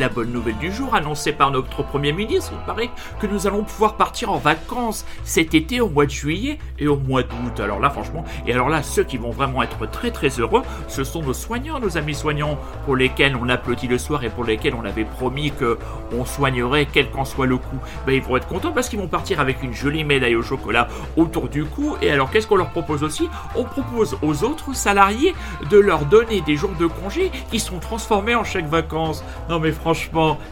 La 0.00 0.08
bonne 0.08 0.32
nouvelle 0.32 0.56
du 0.56 0.72
jour 0.72 0.94
annoncée 0.94 1.30
par 1.30 1.50
notre 1.50 1.82
Premier 1.82 2.12
ministre. 2.12 2.52
Il 2.54 2.64
paraît 2.64 2.88
que 3.20 3.26
nous 3.26 3.46
allons 3.46 3.64
pouvoir 3.64 3.96
partir 3.96 4.32
en 4.32 4.38
vacances 4.38 5.04
cet 5.24 5.54
été 5.54 5.82
au 5.82 5.90
mois 5.90 6.06
de 6.06 6.10
juillet 6.10 6.58
et 6.78 6.88
au 6.88 6.96
mois 6.96 7.22
d'août. 7.22 7.60
Alors 7.60 7.78
là, 7.80 7.90
franchement, 7.90 8.24
et 8.46 8.54
alors 8.54 8.70
là, 8.70 8.82
ceux 8.82 9.04
qui 9.04 9.18
vont 9.18 9.30
vraiment 9.30 9.62
être 9.62 9.88
très 9.90 10.10
très 10.10 10.28
heureux, 10.40 10.62
ce 10.88 11.04
sont 11.04 11.22
nos 11.22 11.34
soignants, 11.34 11.78
nos 11.78 11.98
amis 11.98 12.14
soignants, 12.14 12.58
pour 12.86 12.96
lesquels 12.96 13.36
on 13.36 13.50
applaudit 13.50 13.88
le 13.88 13.98
soir 13.98 14.24
et 14.24 14.30
pour 14.30 14.44
lesquels 14.44 14.74
on 14.74 14.86
avait 14.86 15.04
promis 15.04 15.52
que 15.52 15.78
on 16.16 16.24
soignerait 16.24 16.88
quel 16.90 17.10
qu'en 17.10 17.26
soit 17.26 17.46
le 17.46 17.58
coup. 17.58 17.78
Ben, 18.06 18.14
ils 18.14 18.22
vont 18.22 18.38
être 18.38 18.48
contents 18.48 18.72
parce 18.72 18.88
qu'ils 18.88 18.98
vont 18.98 19.06
partir 19.06 19.38
avec 19.38 19.62
une 19.62 19.74
jolie 19.74 20.04
médaille 20.04 20.34
au 20.34 20.42
chocolat 20.42 20.88
autour 21.18 21.50
du 21.50 21.66
cou. 21.66 21.96
Et 22.00 22.10
alors, 22.10 22.30
qu'est-ce 22.30 22.46
qu'on 22.46 22.56
leur 22.56 22.70
propose 22.70 23.02
aussi? 23.02 23.28
On 23.54 23.64
propose 23.64 24.16
aux 24.22 24.44
autres 24.44 24.74
salariés 24.74 25.34
de 25.68 25.78
leur 25.78 26.06
donner 26.06 26.40
des 26.40 26.56
jours 26.56 26.72
de 26.80 26.86
congé 26.86 27.30
qui 27.50 27.60
sont 27.60 27.80
transformés 27.80 28.34
en 28.34 28.44
chèques 28.44 28.66
vacances. 28.66 29.22
Non 29.50 29.60
mais 29.60 29.72
franchement, 29.72 29.89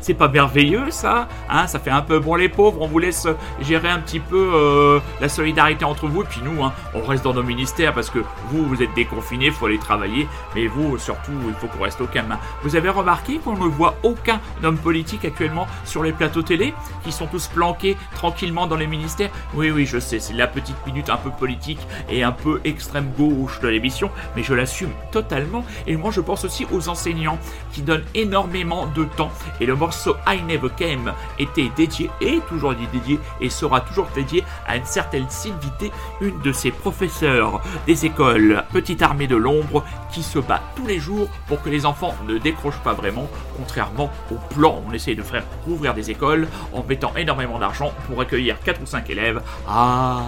c'est 0.00 0.14
pas 0.14 0.28
merveilleux 0.28 0.90
ça 0.90 1.28
hein 1.48 1.66
Ça 1.66 1.78
fait 1.78 1.90
un 1.90 2.02
peu 2.02 2.18
bon 2.18 2.34
les 2.34 2.48
pauvres, 2.48 2.80
on 2.80 2.86
vous 2.86 2.98
laisse 2.98 3.26
gérer 3.60 3.88
un 3.88 3.98
petit 3.98 4.20
peu 4.20 4.50
euh, 4.54 5.00
la 5.20 5.28
solidarité 5.28 5.84
entre 5.84 6.06
vous, 6.06 6.22
et 6.22 6.26
puis 6.26 6.40
nous, 6.42 6.62
hein, 6.62 6.72
on 6.94 7.02
reste 7.02 7.24
dans 7.24 7.34
nos 7.34 7.42
ministères 7.42 7.92
parce 7.92 8.10
que 8.10 8.20
vous, 8.50 8.64
vous 8.64 8.82
êtes 8.82 8.94
déconfinés, 8.94 9.46
il 9.46 9.52
faut 9.52 9.66
aller 9.66 9.78
travailler, 9.78 10.26
mais 10.54 10.66
vous, 10.66 10.98
surtout, 10.98 11.32
il 11.46 11.54
faut 11.54 11.66
qu'on 11.66 11.82
reste 11.82 12.00
au 12.00 12.06
calme. 12.06 12.36
Vous 12.62 12.76
avez 12.76 12.88
remarqué 12.88 13.38
qu'on 13.38 13.54
ne 13.54 13.68
voit 13.68 13.96
aucun 14.02 14.40
homme 14.62 14.78
politique 14.78 15.24
actuellement 15.24 15.66
sur 15.84 16.02
les 16.02 16.12
plateaux 16.12 16.42
télé, 16.42 16.74
qui 17.04 17.12
sont 17.12 17.26
tous 17.26 17.48
planqués 17.48 17.96
tranquillement 18.14 18.66
dans 18.66 18.76
les 18.76 18.86
ministères? 18.86 19.30
Oui, 19.54 19.70
oui, 19.70 19.86
je 19.86 19.98
sais, 19.98 20.20
c'est 20.20 20.34
la 20.34 20.46
petite 20.46 20.76
minute 20.86 21.10
un 21.10 21.16
peu 21.16 21.30
politique 21.30 21.80
et 22.10 22.22
un 22.22 22.32
peu 22.32 22.60
extrême 22.64 23.10
gauche 23.16 23.60
de 23.60 23.68
l'émission, 23.68 24.10
mais 24.36 24.42
je 24.42 24.54
l'assume 24.54 24.90
totalement, 25.12 25.64
et 25.86 25.96
moi 25.96 26.10
je 26.10 26.20
pense 26.20 26.44
aussi 26.44 26.66
aux 26.72 26.88
enseignants 26.88 27.38
qui 27.72 27.82
donnent 27.82 28.04
énormément 28.14 28.86
de 28.86 29.04
temps. 29.04 29.27
Et 29.60 29.66
le 29.66 29.74
morceau 29.74 30.16
I 30.26 30.42
Never 30.42 30.68
Came 30.76 31.12
était 31.38 31.70
dédié, 31.76 32.10
et 32.20 32.40
toujours 32.48 32.74
dédié, 32.74 33.18
et 33.40 33.50
sera 33.50 33.80
toujours 33.80 34.08
dédié 34.14 34.44
à 34.66 34.76
une 34.76 34.84
certaine 34.84 35.28
Sylvité, 35.28 35.92
une 36.20 36.40
de 36.40 36.52
ses 36.52 36.70
professeurs 36.70 37.60
des 37.86 38.06
écoles, 38.06 38.64
petite 38.72 39.02
armée 39.02 39.26
de 39.26 39.36
l'ombre, 39.36 39.84
qui 40.12 40.22
se 40.22 40.38
bat 40.38 40.62
tous 40.76 40.86
les 40.86 40.98
jours 40.98 41.28
pour 41.46 41.62
que 41.62 41.68
les 41.68 41.86
enfants 41.86 42.14
ne 42.26 42.38
décrochent 42.38 42.82
pas 42.82 42.94
vraiment, 42.94 43.28
contrairement 43.56 44.10
au 44.30 44.36
plan. 44.54 44.82
On 44.88 44.92
essaye 44.92 45.16
de 45.16 45.22
faire 45.22 45.44
rouvrir 45.66 45.94
des 45.94 46.10
écoles 46.10 46.48
en 46.72 46.82
mettant 46.82 47.14
énormément 47.16 47.58
d'argent 47.58 47.92
pour 48.06 48.20
accueillir 48.20 48.58
4 48.60 48.82
ou 48.82 48.86
5 48.86 49.08
élèves. 49.10 49.42
Ah, 49.68 50.22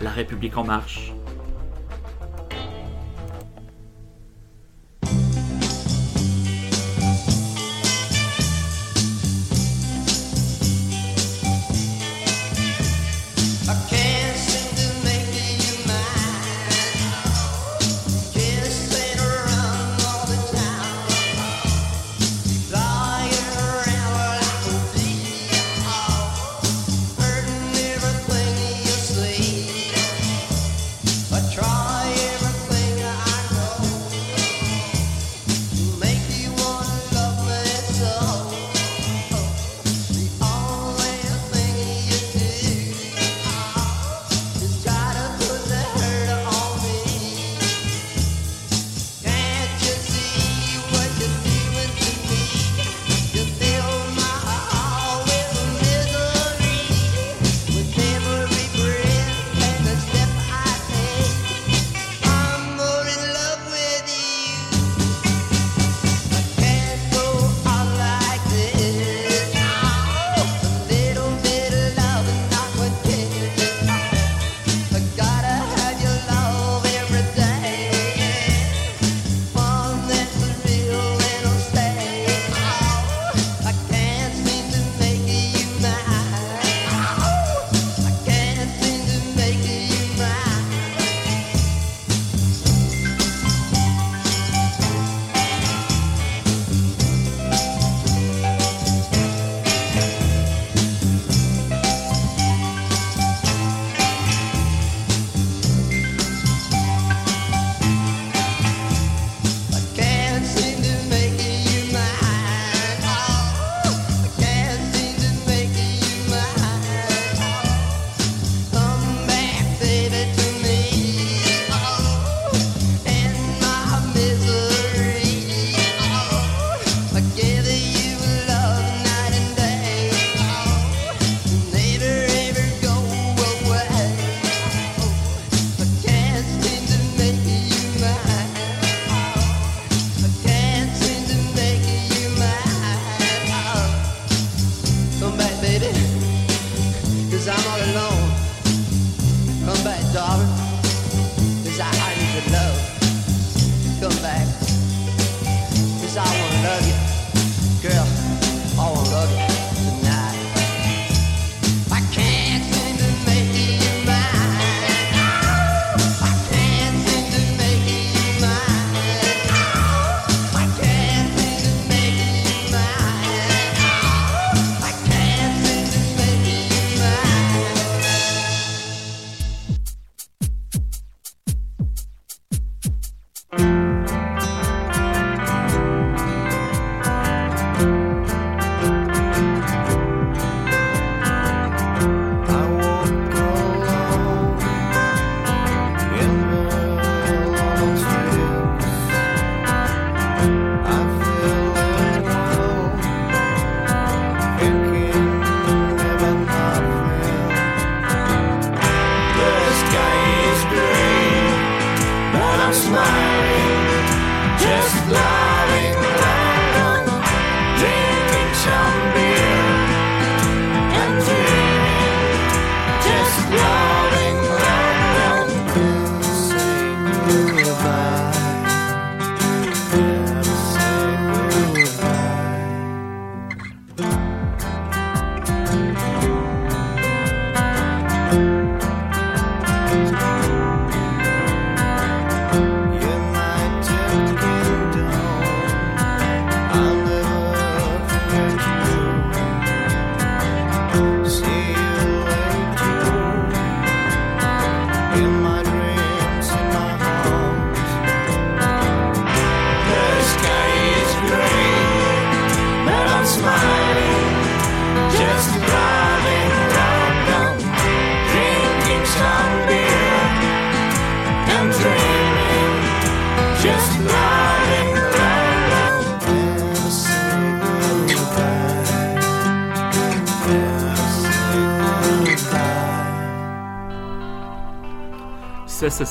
la 0.00 0.10
République 0.10 0.56
en 0.56 0.64
marche. 0.64 1.12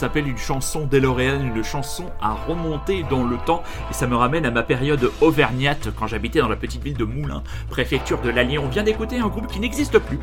S'appelle 0.07 0.29
une 0.29 0.37
chanson 0.37 0.87
DeLorean, 0.89 1.41
une 1.41 1.65
chanson 1.65 2.05
à 2.21 2.31
remonter 2.31 3.03
dans 3.09 3.25
le 3.25 3.35
temps, 3.45 3.61
et 3.91 3.93
ça 3.93 4.07
me 4.07 4.15
ramène 4.15 4.45
à 4.45 4.51
ma 4.51 4.63
période 4.63 5.11
auvergnate 5.19 5.89
quand 5.99 6.07
j'habitais 6.07 6.39
dans 6.39 6.47
la 6.47 6.55
petite 6.55 6.81
ville 6.81 6.95
de 6.95 7.03
Moulins, 7.03 7.43
préfecture 7.69 8.21
de 8.21 8.29
l'Allier. 8.29 8.57
On 8.57 8.69
vient 8.69 8.83
d'écouter 8.83 9.19
un 9.19 9.27
groupe 9.27 9.47
qui 9.47 9.59
n'existe 9.59 9.99
plus, 9.99 10.17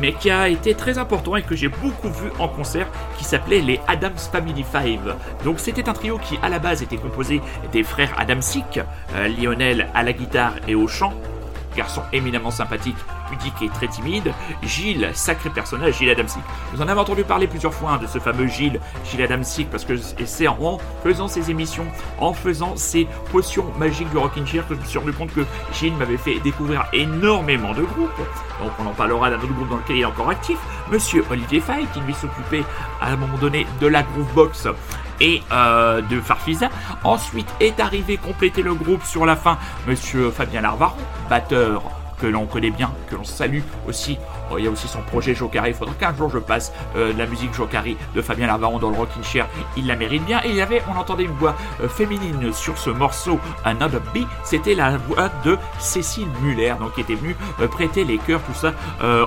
mais 0.00 0.12
qui 0.12 0.30
a 0.30 0.48
été 0.48 0.74
très 0.74 0.98
important 0.98 1.34
et 1.34 1.42
que 1.42 1.56
j'ai 1.56 1.66
beaucoup 1.66 2.10
vu 2.10 2.30
en 2.38 2.46
concert, 2.46 2.86
qui 3.18 3.24
s'appelait 3.24 3.60
les 3.60 3.80
Adams 3.88 4.16
Family 4.16 4.62
Five. 4.62 5.16
Donc 5.42 5.58
c'était 5.58 5.88
un 5.88 5.94
trio 5.94 6.18
qui 6.18 6.38
à 6.40 6.48
la 6.48 6.60
base 6.60 6.84
était 6.84 6.96
composé 6.96 7.40
des 7.72 7.82
frères 7.82 8.14
Adamsic, 8.16 8.78
euh, 9.16 9.26
Lionel 9.26 9.88
à 9.94 10.04
la 10.04 10.12
guitare 10.12 10.54
et 10.68 10.76
au 10.76 10.86
chant, 10.86 11.12
garçon 11.76 12.02
éminemment 12.12 12.52
sympathique 12.52 12.94
et 13.62 13.68
très 13.68 13.88
timide, 13.88 14.32
Gilles, 14.62 15.10
sacré 15.14 15.50
personnage, 15.50 15.98
Gilles 15.98 16.10
Adamsic. 16.10 16.42
Vous 16.72 16.82
en 16.82 16.88
avez 16.88 17.00
entendu 17.00 17.24
parler 17.24 17.46
plusieurs 17.46 17.74
fois 17.74 17.92
hein, 17.92 17.98
de 17.98 18.06
ce 18.06 18.18
fameux 18.18 18.46
Gilles, 18.46 18.80
Gilles 19.10 19.22
Adamsic, 19.22 19.70
parce 19.70 19.84
que 19.84 19.94
c'est 19.96 20.48
en 20.48 20.78
faisant 21.02 21.28
ses 21.28 21.50
émissions, 21.50 21.86
en 22.18 22.32
faisant 22.32 22.76
ses 22.76 23.06
potions 23.30 23.66
magiques 23.78 24.10
du 24.10 24.18
Rockin' 24.18 24.46
Chair 24.46 24.66
que 24.66 24.74
je 24.74 24.80
me 24.80 24.84
suis 24.84 24.98
rendu 24.98 25.12
compte 25.12 25.32
que 25.32 25.44
Gilles 25.72 25.94
m'avait 25.94 26.16
fait 26.16 26.38
découvrir 26.40 26.86
énormément 26.92 27.72
de 27.72 27.82
groupes. 27.82 28.10
Donc 28.62 28.72
on 28.78 28.86
en 28.86 28.92
parlera 28.92 29.30
d'un 29.30 29.36
autre 29.36 29.52
groupe 29.52 29.68
dans 29.68 29.76
lequel 29.76 29.96
il 29.96 30.02
est 30.02 30.06
encore 30.06 30.30
actif, 30.30 30.58
Monsieur 30.90 31.24
Olivier 31.30 31.60
Fay, 31.60 31.86
qui 31.92 32.00
lui 32.00 32.14
s'occupait 32.14 32.64
à 33.00 33.12
un 33.12 33.16
moment 33.16 33.38
donné 33.38 33.66
de 33.80 33.86
la 33.86 34.02
Groovebox 34.02 34.68
et 35.20 35.42
euh, 35.52 36.00
de 36.02 36.20
Farfisa. 36.20 36.68
Ensuite 37.02 37.48
est 37.60 37.80
arrivé 37.80 38.16
compléter 38.16 38.62
le 38.62 38.74
groupe 38.74 39.04
sur 39.04 39.26
la 39.26 39.36
fin 39.36 39.58
Monsieur 39.86 40.30
Fabien 40.30 40.60
Larvaron, 40.60 40.96
batteur 41.28 42.03
que 42.24 42.28
l'on 42.30 42.46
connaît 42.46 42.70
bien, 42.70 42.90
que 43.10 43.16
l'on 43.16 43.24
salue 43.24 43.60
aussi. 43.86 44.16
Oh, 44.50 44.58
il 44.58 44.64
y 44.64 44.68
a 44.68 44.70
aussi 44.70 44.88
son 44.88 45.00
projet 45.00 45.34
Jokari. 45.34 45.70
Il 45.70 45.74
faudra 45.74 45.94
qu'un 45.94 46.14
jour 46.14 46.30
je 46.30 46.38
passe 46.38 46.72
euh, 46.96 47.12
la 47.16 47.26
musique 47.26 47.54
Jokari 47.54 47.96
de 48.14 48.22
Fabien 48.22 48.46
Larvaron 48.46 48.78
dans 48.78 48.90
le 48.90 48.96
Rockin' 48.96 49.22
Chair. 49.22 49.46
Il 49.76 49.86
la 49.86 49.96
mérite 49.96 50.24
bien. 50.24 50.40
Et 50.44 50.50
il 50.50 50.56
y 50.56 50.60
avait, 50.60 50.82
on 50.92 50.98
entendait 50.98 51.24
une 51.24 51.32
voix 51.32 51.54
euh, 51.80 51.88
féminine 51.88 52.52
sur 52.52 52.76
ce 52.78 52.90
morceau 52.90 53.38
Another 53.64 54.00
B. 54.14 54.18
C'était 54.44 54.74
la 54.74 54.96
voix 54.98 55.30
de 55.44 55.56
Cécile 55.78 56.28
Muller, 56.42 56.74
donc 56.78 56.94
qui 56.94 57.00
était 57.00 57.14
venue 57.14 57.36
euh, 57.60 57.68
prêter 57.68 58.04
les 58.04 58.18
chœurs, 58.18 58.40
tout 58.42 58.54
ça 58.54 58.72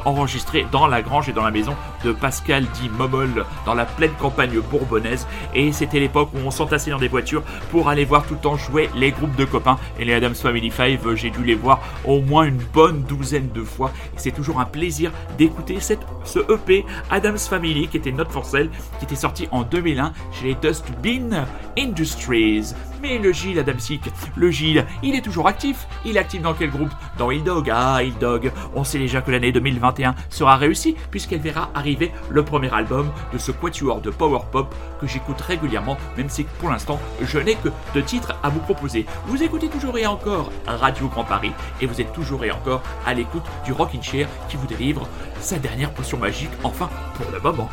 enregistré 0.05 0.65
dans 0.71 0.87
la 0.87 1.01
grange 1.01 1.29
et 1.29 1.33
dans 1.33 1.43
la 1.43 1.51
maison 1.51 1.75
de 2.03 2.11
Pascal 2.11 2.65
dit 2.73 2.89
Momol 2.89 3.45
dans 3.65 3.73
la 3.73 3.85
pleine 3.85 4.11
campagne 4.19 4.59
bourbonnaise. 4.59 5.27
Et 5.53 5.71
c'était 5.71 5.99
l'époque 5.99 6.29
où 6.33 6.39
on 6.45 6.51
s'entassait 6.51 6.91
dans 6.91 6.97
des 6.97 7.07
voitures 7.07 7.43
pour 7.71 7.89
aller 7.89 8.05
voir 8.05 8.25
tout 8.25 8.35
le 8.35 8.39
temps 8.39 8.55
jouer 8.55 8.89
les 8.95 9.11
groupes 9.11 9.35
de 9.35 9.45
copains. 9.45 9.77
Et 9.99 10.05
les 10.05 10.13
Adams 10.13 10.35
Family 10.35 10.71
5, 10.71 10.99
j'ai 11.15 11.29
dû 11.29 11.43
les 11.43 11.55
voir 11.55 11.79
au 12.05 12.21
moins 12.21 12.43
une 12.43 12.57
bonne 12.73 13.03
douzaine 13.03 13.49
de 13.53 13.63
fois. 13.63 13.91
C'est 14.15 14.31
toujours 14.31 14.59
un 14.59 14.65
plaisir 14.65 15.06
d'écouter 15.37 15.79
ce 15.79 16.39
EP 16.51 16.85
Adams 17.09 17.37
Family 17.37 17.87
qui 17.87 17.97
était 17.97 18.11
notre 18.11 18.31
forcelle, 18.31 18.69
qui 18.99 19.05
était 19.05 19.15
sorti 19.15 19.47
en 19.51 19.63
2001 19.63 20.13
chez 20.31 20.47
les 20.47 20.55
Dustbin 20.55 21.45
Industries. 21.77 22.73
Mais 23.01 23.17
le 23.19 23.31
Gilles 23.31 23.59
Adamsic, 23.59 24.01
le 24.35 24.51
Gilles, 24.51 24.85
il 25.03 25.15
est 25.15 25.21
toujours 25.21 25.47
actif. 25.47 25.87
Il 26.05 26.17
est 26.17 26.19
actif 26.19 26.41
dans 26.41 26.53
quel 26.53 26.69
groupe? 26.69 26.91
Dans 27.17 27.31
Dog. 27.31 27.71
Ah, 27.73 27.99
Dog. 28.19 28.51
On 28.75 28.83
sait 28.83 28.99
déjà 28.99 29.21
que 29.21 29.31
l'année 29.31 29.51
2021 29.51 30.15
sera 30.29 30.55
réussie 30.55 30.95
puisqu'elle 31.11 31.39
verra 31.39 31.69
arriver 31.75 32.11
le 32.29 32.43
premier 32.43 32.73
album 32.73 33.11
de 33.33 33.37
ce 33.37 33.51
quatuor 33.51 34.01
de 34.01 34.09
power 34.09 34.39
pop 34.51 34.73
que 34.99 35.07
j'écoute 35.07 35.41
régulièrement, 35.41 35.97
même 36.17 36.29
si 36.29 36.43
pour 36.59 36.69
l'instant 36.69 36.99
je 37.21 37.39
n'ai 37.39 37.55
que 37.55 37.69
deux 37.93 38.03
titres 38.03 38.35
à 38.43 38.49
vous 38.49 38.59
proposer. 38.59 39.05
Vous 39.27 39.41
écoutez 39.43 39.67
toujours 39.67 39.97
et 39.97 40.05
encore 40.05 40.51
Radio 40.65 41.07
Grand 41.07 41.23
Paris 41.23 41.51
et 41.81 41.85
vous 41.85 42.01
êtes 42.01 42.13
toujours 42.13 42.43
et 42.45 42.51
encore 42.51 42.81
à 43.05 43.13
l'écoute 43.13 43.45
du 43.65 43.73
Rockin' 43.73 44.01
Chair 44.01 44.27
qui 44.49 44.57
vous 44.57 44.67
délivre 44.67 45.07
sa 45.39 45.59
dernière 45.59 45.91
potion 45.93 46.17
magique, 46.17 46.49
enfin 46.63 46.89
pour 47.15 47.31
le 47.31 47.39
moment. 47.39 47.69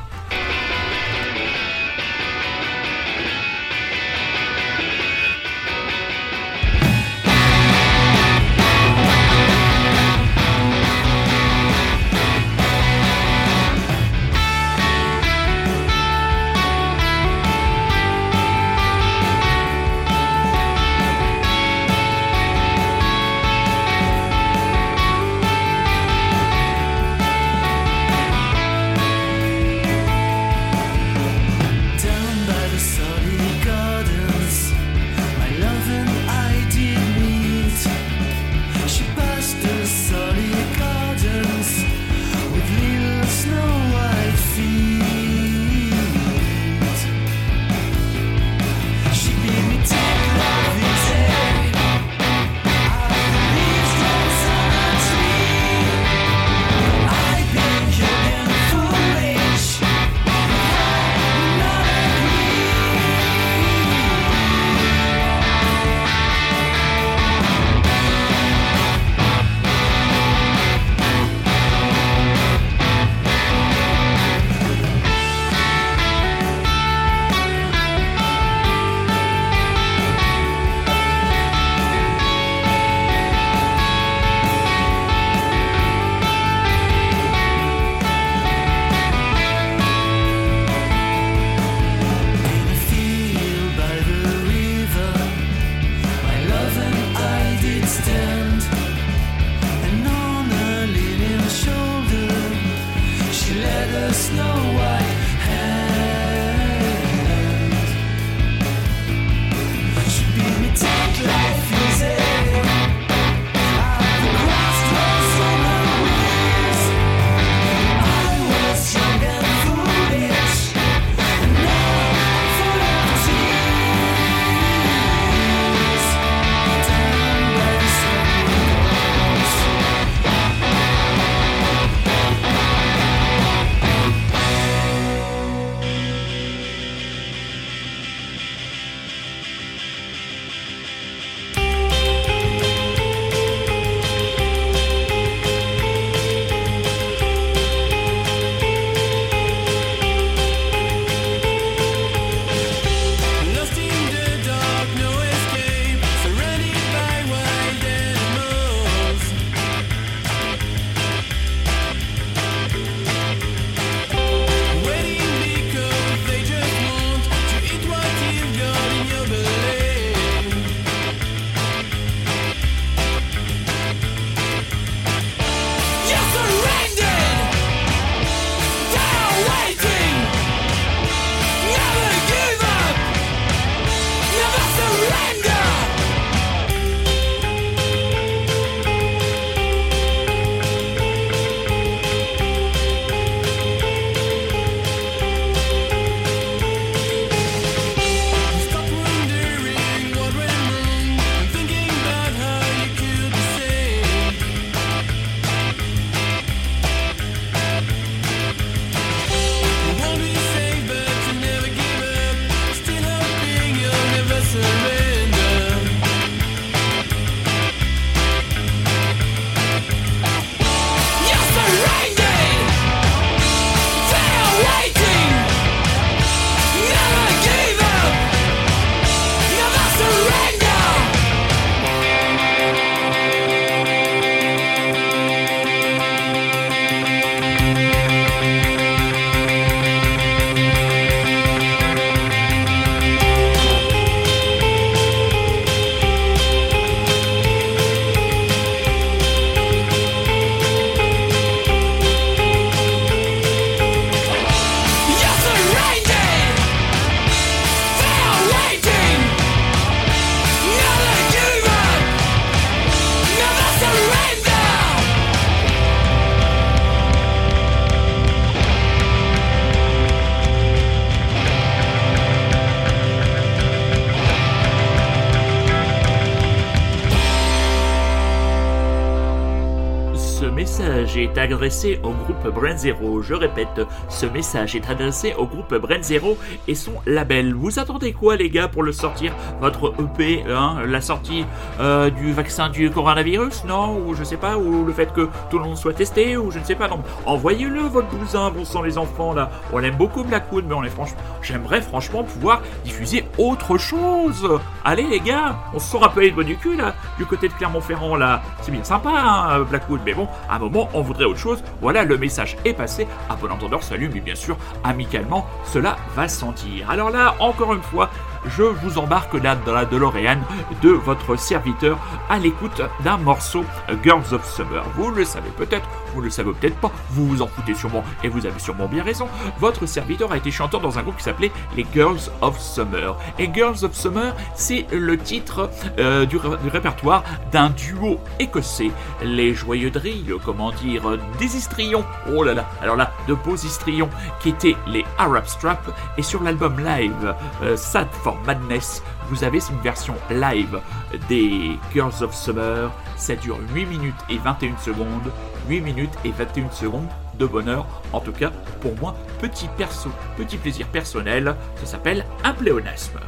Au 282.02 282.10
groupe 282.10 282.54
Brand 282.54 282.76
Zero. 282.76 283.03
Je 283.26 283.34
répète, 283.34 283.80
ce 284.08 284.26
message 284.26 284.76
est 284.76 284.90
adressé 284.90 285.34
au 285.38 285.46
groupe 285.46 285.74
Brand 285.74 286.02
Zero 286.02 286.36
et 286.68 286.74
son 286.74 286.92
label. 287.06 287.54
Vous 287.54 287.78
attendez 287.78 288.12
quoi 288.12 288.36
les 288.36 288.50
gars 288.50 288.68
pour 288.68 288.82
le 288.82 288.92
sortir 288.92 289.32
Votre 289.60 289.94
EP, 289.98 290.44
hein, 290.50 290.76
la 290.86 291.00
sortie 291.00 291.46
euh, 291.80 292.10
du 292.10 292.32
vaccin 292.32 292.68
du 292.68 292.90
coronavirus, 292.90 293.64
non 293.64 293.98
Ou 294.06 294.14
je 294.14 294.24
sais 294.24 294.36
pas, 294.36 294.58
ou 294.58 294.84
le 294.84 294.92
fait 294.92 295.10
que 295.12 295.28
tout 295.50 295.58
le 295.58 295.64
monde 295.64 295.76
soit 295.78 295.94
testé, 295.94 296.36
ou 296.36 296.50
je 296.50 296.58
ne 296.58 296.64
sais 296.64 296.74
pas, 296.74 296.88
non. 296.88 297.00
Envoyez-le 297.24 297.80
votre 297.80 298.08
bousin, 298.08 298.50
bon 298.50 298.64
sang 298.64 298.82
les 298.82 298.98
enfants 298.98 299.32
là. 299.32 299.50
On 299.72 299.82
aime 299.82 299.96
beaucoup 299.96 300.22
Blackwood, 300.22 300.66
mais 300.68 300.74
on 300.74 300.84
est 300.84 300.90
franchement, 300.90 301.18
j'aimerais 301.40 301.80
franchement 301.80 302.24
pouvoir 302.24 302.60
diffuser 302.84 303.24
autre 303.38 303.78
chose. 303.78 304.60
Allez 304.84 305.04
les 305.04 305.20
gars, 305.20 305.56
on 305.72 305.78
se 305.78 305.90
sera 305.90 306.12
peu 306.12 306.20
les 306.20 306.44
du 306.44 306.56
cul 306.56 306.76
là, 306.76 306.94
du 307.16 307.24
côté 307.24 307.48
de 307.48 307.54
Clermont-Ferrand 307.54 308.16
là. 308.16 308.42
C'est 308.60 308.72
bien 308.72 308.84
sympa 308.84 309.10
hein, 309.10 309.60
Blackwood, 309.62 310.00
mais 310.04 310.12
bon, 310.12 310.28
à 310.50 310.56
un 310.56 310.58
moment 310.58 310.90
on 310.92 311.00
voudrait 311.00 311.24
autre 311.24 311.38
chose. 311.38 311.62
Voilà, 311.80 312.04
le 312.04 312.18
message 312.18 312.56
est 312.64 312.74
passé. 312.74 313.06
À 313.28 313.36
bon 313.36 313.50
entendeur, 313.50 313.82
salut, 313.82 314.10
mais 314.12 314.20
bien 314.20 314.34
sûr, 314.34 314.56
amicalement, 314.82 315.46
cela 315.64 315.96
va 316.14 316.28
sentir. 316.28 316.90
Alors 316.90 317.10
là, 317.10 317.34
encore 317.38 317.72
une 317.74 317.82
fois, 317.82 318.10
je 318.46 318.62
vous 318.62 318.98
embarque 318.98 319.34
là 319.34 319.56
dans 319.56 319.72
la 319.72 319.84
DeLorean 319.84 320.38
de 320.82 320.90
votre 320.90 321.36
serviteur 321.36 321.98
à 322.28 322.38
l'écoute 322.38 322.82
d'un 323.02 323.16
morceau 323.16 323.64
Girls 324.02 324.32
of 324.32 324.44
Summer. 324.44 324.84
Vous 324.96 325.10
le 325.10 325.24
savez 325.24 325.50
peut-être, 325.56 325.88
vous 326.14 326.20
le 326.20 326.30
savez 326.30 326.52
peut-être 326.52 326.76
pas, 326.76 326.90
vous 327.10 327.26
vous 327.26 327.42
en 327.42 327.46
foutez 327.46 327.74
sûrement 327.74 328.04
et 328.22 328.28
vous 328.28 328.46
avez 328.46 328.58
sûrement 328.58 328.86
bien 328.86 329.02
raison. 329.02 329.28
Votre 329.58 329.86
serviteur 329.86 330.32
a 330.32 330.36
été 330.36 330.50
chanteur 330.50 330.80
dans 330.80 330.98
un 330.98 331.02
groupe 331.02 331.16
qui 331.16 331.24
s'appelait 331.24 331.52
les 331.76 331.86
Girls 331.92 332.30
of 332.40 332.58
Summer. 332.58 333.16
Et 333.38 333.50
Girls 333.52 333.84
of 333.84 333.94
Summer, 333.94 334.34
c'est 334.54 334.86
le 334.92 335.16
titre 335.16 335.70
euh, 335.98 336.26
du, 336.26 336.36
répertoire 336.36 337.24
d'un 337.52 337.70
duo 337.70 338.18
écossais, 338.38 338.90
les 339.22 339.54
Joyeux 339.54 339.90
Drilles, 339.90 340.34
comment 340.44 340.72
dire, 340.72 341.18
des 341.38 341.56
histrions. 341.56 342.04
Oh 342.32 342.42
là 342.42 342.54
là, 342.54 342.68
alors 342.82 342.96
là, 342.96 343.12
de 343.28 343.34
beaux 343.34 343.56
histrions 343.56 344.10
qui 344.40 344.50
étaient 344.50 344.76
les 344.86 345.04
Arab 345.18 345.46
Strap 345.46 345.90
et 346.16 346.22
sur 346.22 346.42
l'album 346.42 346.78
live 346.78 347.34
euh, 347.62 347.76
Sad 347.76 348.08
for 348.12 348.33
Madness, 348.46 349.02
vous 349.28 349.44
avez 349.44 349.58
une 349.70 349.80
version 349.80 350.14
live 350.30 350.80
des 351.28 351.78
Girls 351.92 352.22
of 352.22 352.34
Summer. 352.34 352.90
Ça 353.16 353.36
dure 353.36 353.58
8 353.74 353.86
minutes 353.86 354.14
et 354.28 354.38
21 354.38 354.76
secondes. 354.78 355.32
8 355.68 355.80
minutes 355.80 356.14
et 356.24 356.30
21 356.30 356.70
secondes 356.70 357.08
de 357.38 357.46
bonheur. 357.46 357.86
En 358.12 358.20
tout 358.20 358.32
cas, 358.32 358.52
pour 358.80 358.96
moi, 358.96 359.14
petit 359.40 359.68
perso, 359.76 360.10
petit 360.36 360.56
plaisir 360.56 360.86
personnel. 360.88 361.56
Ça 361.76 361.86
s'appelle 361.86 362.24
un 362.44 362.52
pléonasme. 362.52 363.18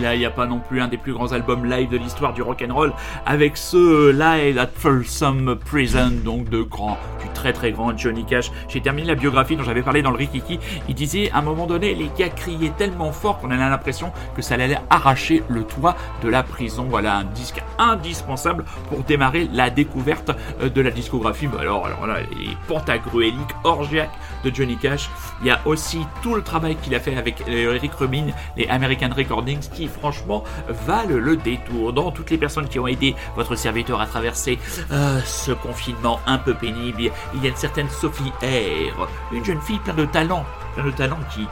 Là, 0.00 0.14
il 0.14 0.18
n'y 0.18 0.26
a 0.26 0.30
pas 0.30 0.46
non 0.46 0.58
plus 0.58 0.80
un 0.80 0.88
des 0.88 0.96
plus 0.96 1.12
grands 1.12 1.32
albums 1.32 1.64
live 1.64 1.88
de 1.90 1.96
l'histoire 1.96 2.32
du 2.32 2.42
rock 2.42 2.64
and 2.68 2.74
roll 2.74 2.92
avec 3.26 3.56
ce 3.56 4.10
live 4.10 4.58
at 4.58 4.70
Folsom 4.74 5.56
Prison, 5.56 6.12
donc 6.24 6.48
de 6.48 6.62
grand, 6.62 6.98
du 7.22 7.28
très 7.34 7.52
très 7.52 7.72
grand 7.72 7.96
Johnny 7.96 8.24
Cash. 8.24 8.50
J'ai 8.68 8.80
terminé 8.80 9.08
la 9.08 9.14
biographie 9.14 9.56
dont 9.56 9.62
j'avais 9.62 9.82
parlé 9.82 10.02
dans 10.02 10.10
le 10.10 10.16
Rikiki. 10.16 10.58
Il 10.88 10.94
disait 10.94 11.30
à 11.32 11.38
un 11.38 11.42
moment 11.42 11.66
donné, 11.66 11.94
les 11.94 12.10
gars 12.18 12.28
criaient 12.28 12.72
tellement 12.76 13.12
fort 13.12 13.38
qu'on 13.38 13.50
avait 13.50 13.60
l'impression 13.60 14.12
que 14.34 14.42
ça 14.42 14.54
allait 14.54 14.78
arracher 14.88 15.42
le 15.48 15.64
toit 15.64 15.96
de 16.22 16.28
la 16.28 16.42
prison. 16.42 16.86
Voilà 16.88 17.16
un 17.16 17.24
disque 17.24 17.62
indispensable 17.78 18.64
pour 18.88 19.02
démarrer 19.04 19.48
la 19.52 19.70
découverte 19.70 20.30
euh, 20.62 20.68
de 20.68 20.80
la 20.80 20.90
discographie. 20.90 21.46
Bah 21.46 21.58
alors, 21.60 21.86
alors 21.86 22.06
là, 22.06 22.20
les 22.38 22.56
pentagruéliques 22.68 23.34
orgiaques 23.64 24.10
de 24.44 24.54
Johnny 24.54 24.76
Cash. 24.76 25.10
Il 25.40 25.46
y 25.46 25.50
a 25.50 25.60
aussi 25.64 26.06
tout 26.22 26.34
le 26.34 26.42
travail 26.42 26.76
qu'il 26.76 26.94
a 26.94 27.00
fait 27.00 27.16
avec 27.16 27.42
Eric 27.46 27.92
Rubin, 27.94 28.26
les 28.56 28.66
American 28.68 29.10
Recordings, 29.16 29.68
qui 29.74 29.88
franchement 29.88 30.44
valent 30.68 31.16
le 31.16 31.36
détour. 31.36 31.92
Dans 31.92 32.10
toutes 32.10 32.30
les 32.30 32.38
personnes 32.38 32.68
qui 32.68 32.78
ont 32.78 32.86
aidé 32.86 33.14
votre 33.36 33.54
serviteur 33.54 34.00
à 34.00 34.06
traverser 34.06 34.58
euh, 34.90 35.20
ce 35.24 35.52
confinement 35.52 36.20
un 36.26 36.38
peu 36.38 36.54
pénible, 36.54 37.10
il 37.34 37.42
y 37.42 37.46
a 37.46 37.50
une 37.50 37.56
certaine 37.56 37.88
Sophie 37.88 38.32
R, 38.42 39.08
une 39.32 39.44
jeune 39.44 39.60
fille 39.60 39.78
plein 39.78 39.94
de 39.94 40.04
talent, 40.04 40.44
plein 40.74 40.84
de 40.84 40.90
talent 40.90 41.18
qui 41.32 41.46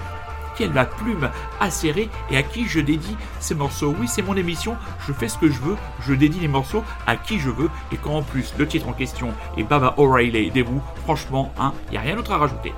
a 0.64 0.66
la 0.66 0.84
plume 0.84 1.30
acérée 1.60 2.08
et 2.30 2.36
à 2.36 2.42
qui 2.42 2.66
je 2.66 2.80
dédie 2.80 3.16
ces 3.40 3.54
morceaux. 3.54 3.94
Oui, 3.98 4.08
c'est 4.08 4.22
mon 4.22 4.36
émission, 4.36 4.76
je 5.06 5.12
fais 5.12 5.28
ce 5.28 5.38
que 5.38 5.48
je 5.48 5.60
veux, 5.60 5.76
je 6.06 6.14
dédie 6.14 6.40
les 6.40 6.48
morceaux 6.48 6.82
à 7.06 7.16
qui 7.16 7.38
je 7.38 7.50
veux, 7.50 7.70
et 7.92 7.96
quand 7.96 8.16
en 8.16 8.22
plus 8.22 8.52
le 8.58 8.66
titre 8.66 8.88
en 8.88 8.92
question 8.92 9.28
est 9.56 9.62
Baba 9.62 9.94
O'Reilly 9.96 10.50
des 10.50 10.62
vous, 10.62 10.82
franchement, 11.04 11.52
il 11.56 11.62
hein, 11.62 11.74
n'y 11.92 11.96
a 11.96 12.00
rien 12.00 12.16
d'autre 12.16 12.32
à 12.32 12.38
rajouter. 12.38 12.72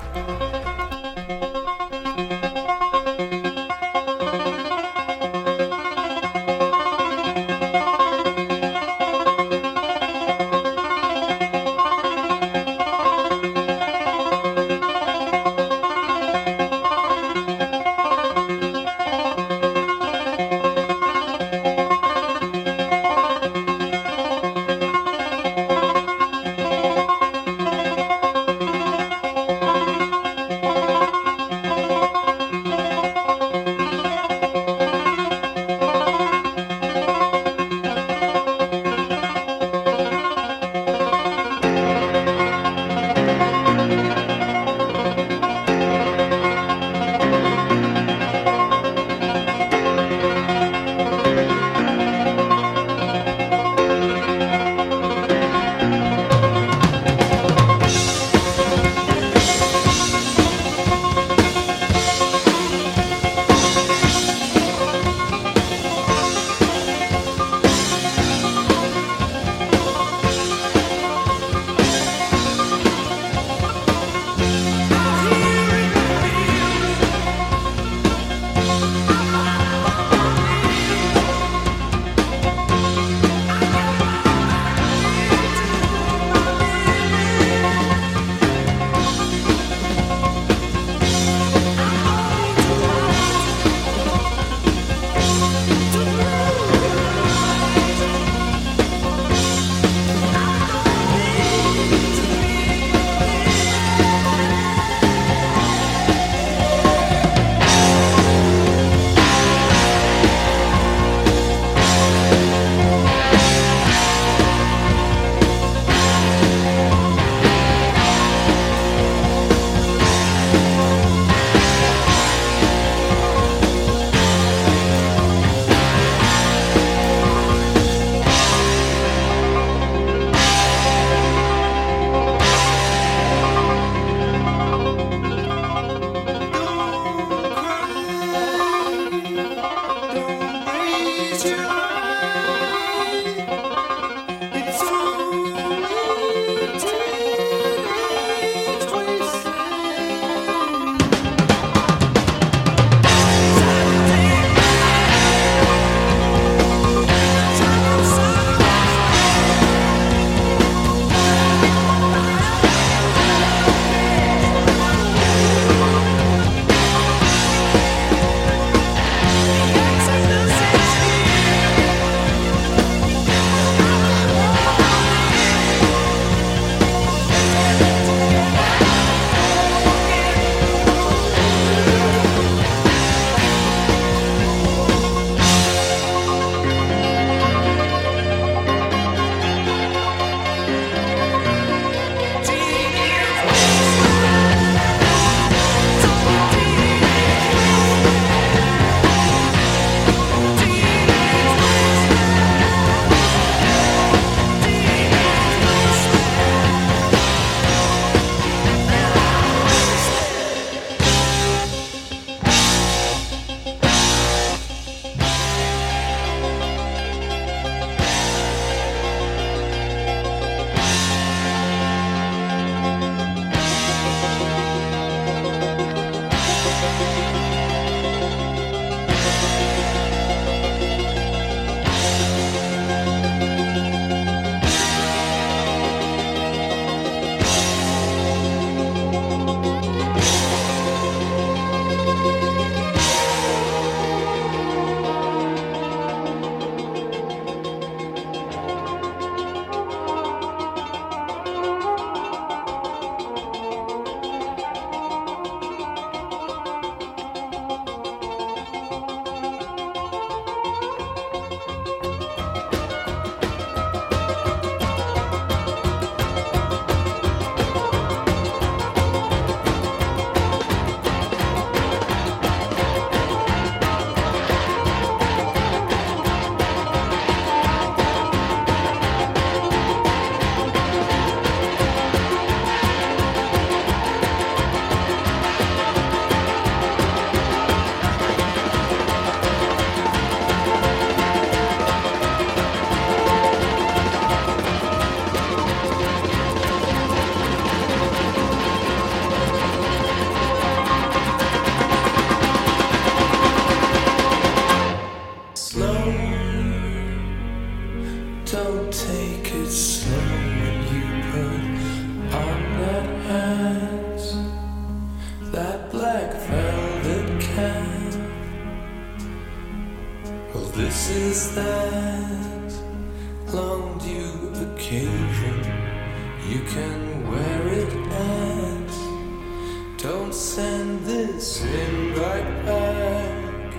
Don't 330.03 330.35
send 330.35 331.05
this 331.05 331.63
in 331.63 332.15
right 332.15 332.65
back. 332.65 333.75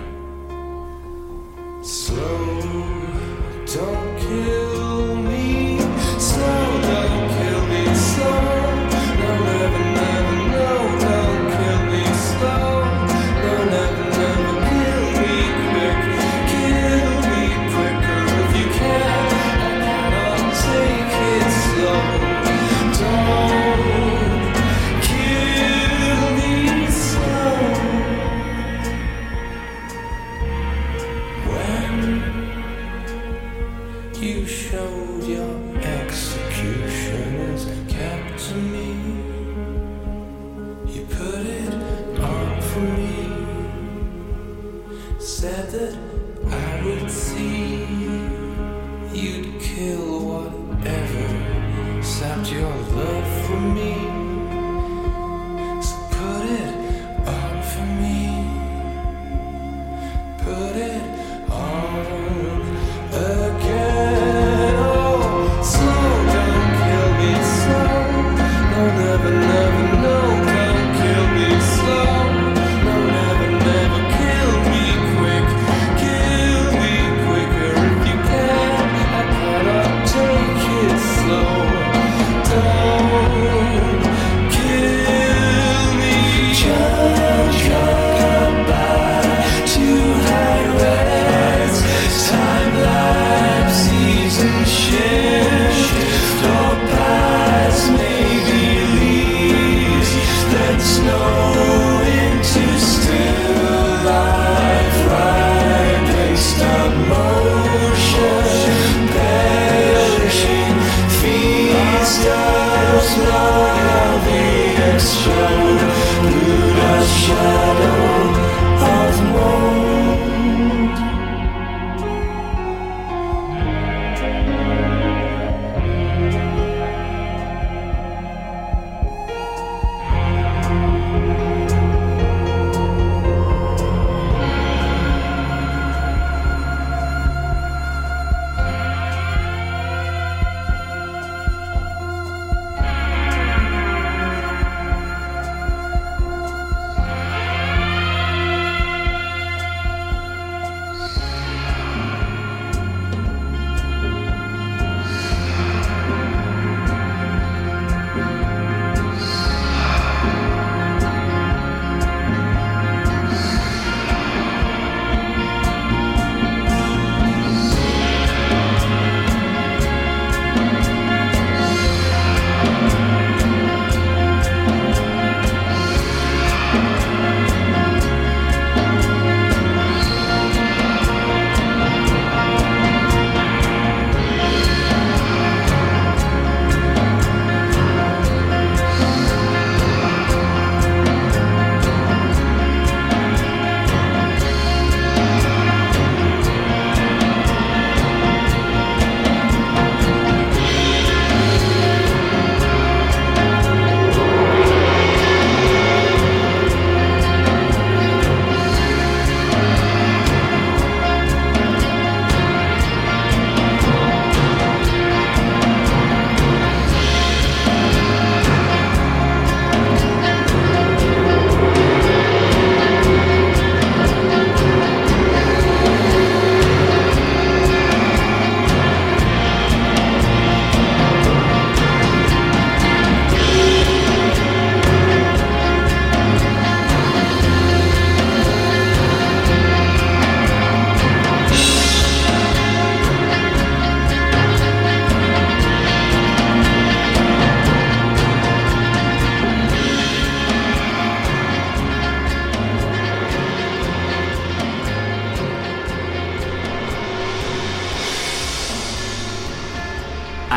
Slow, 1.84 2.62
don't 3.66 4.11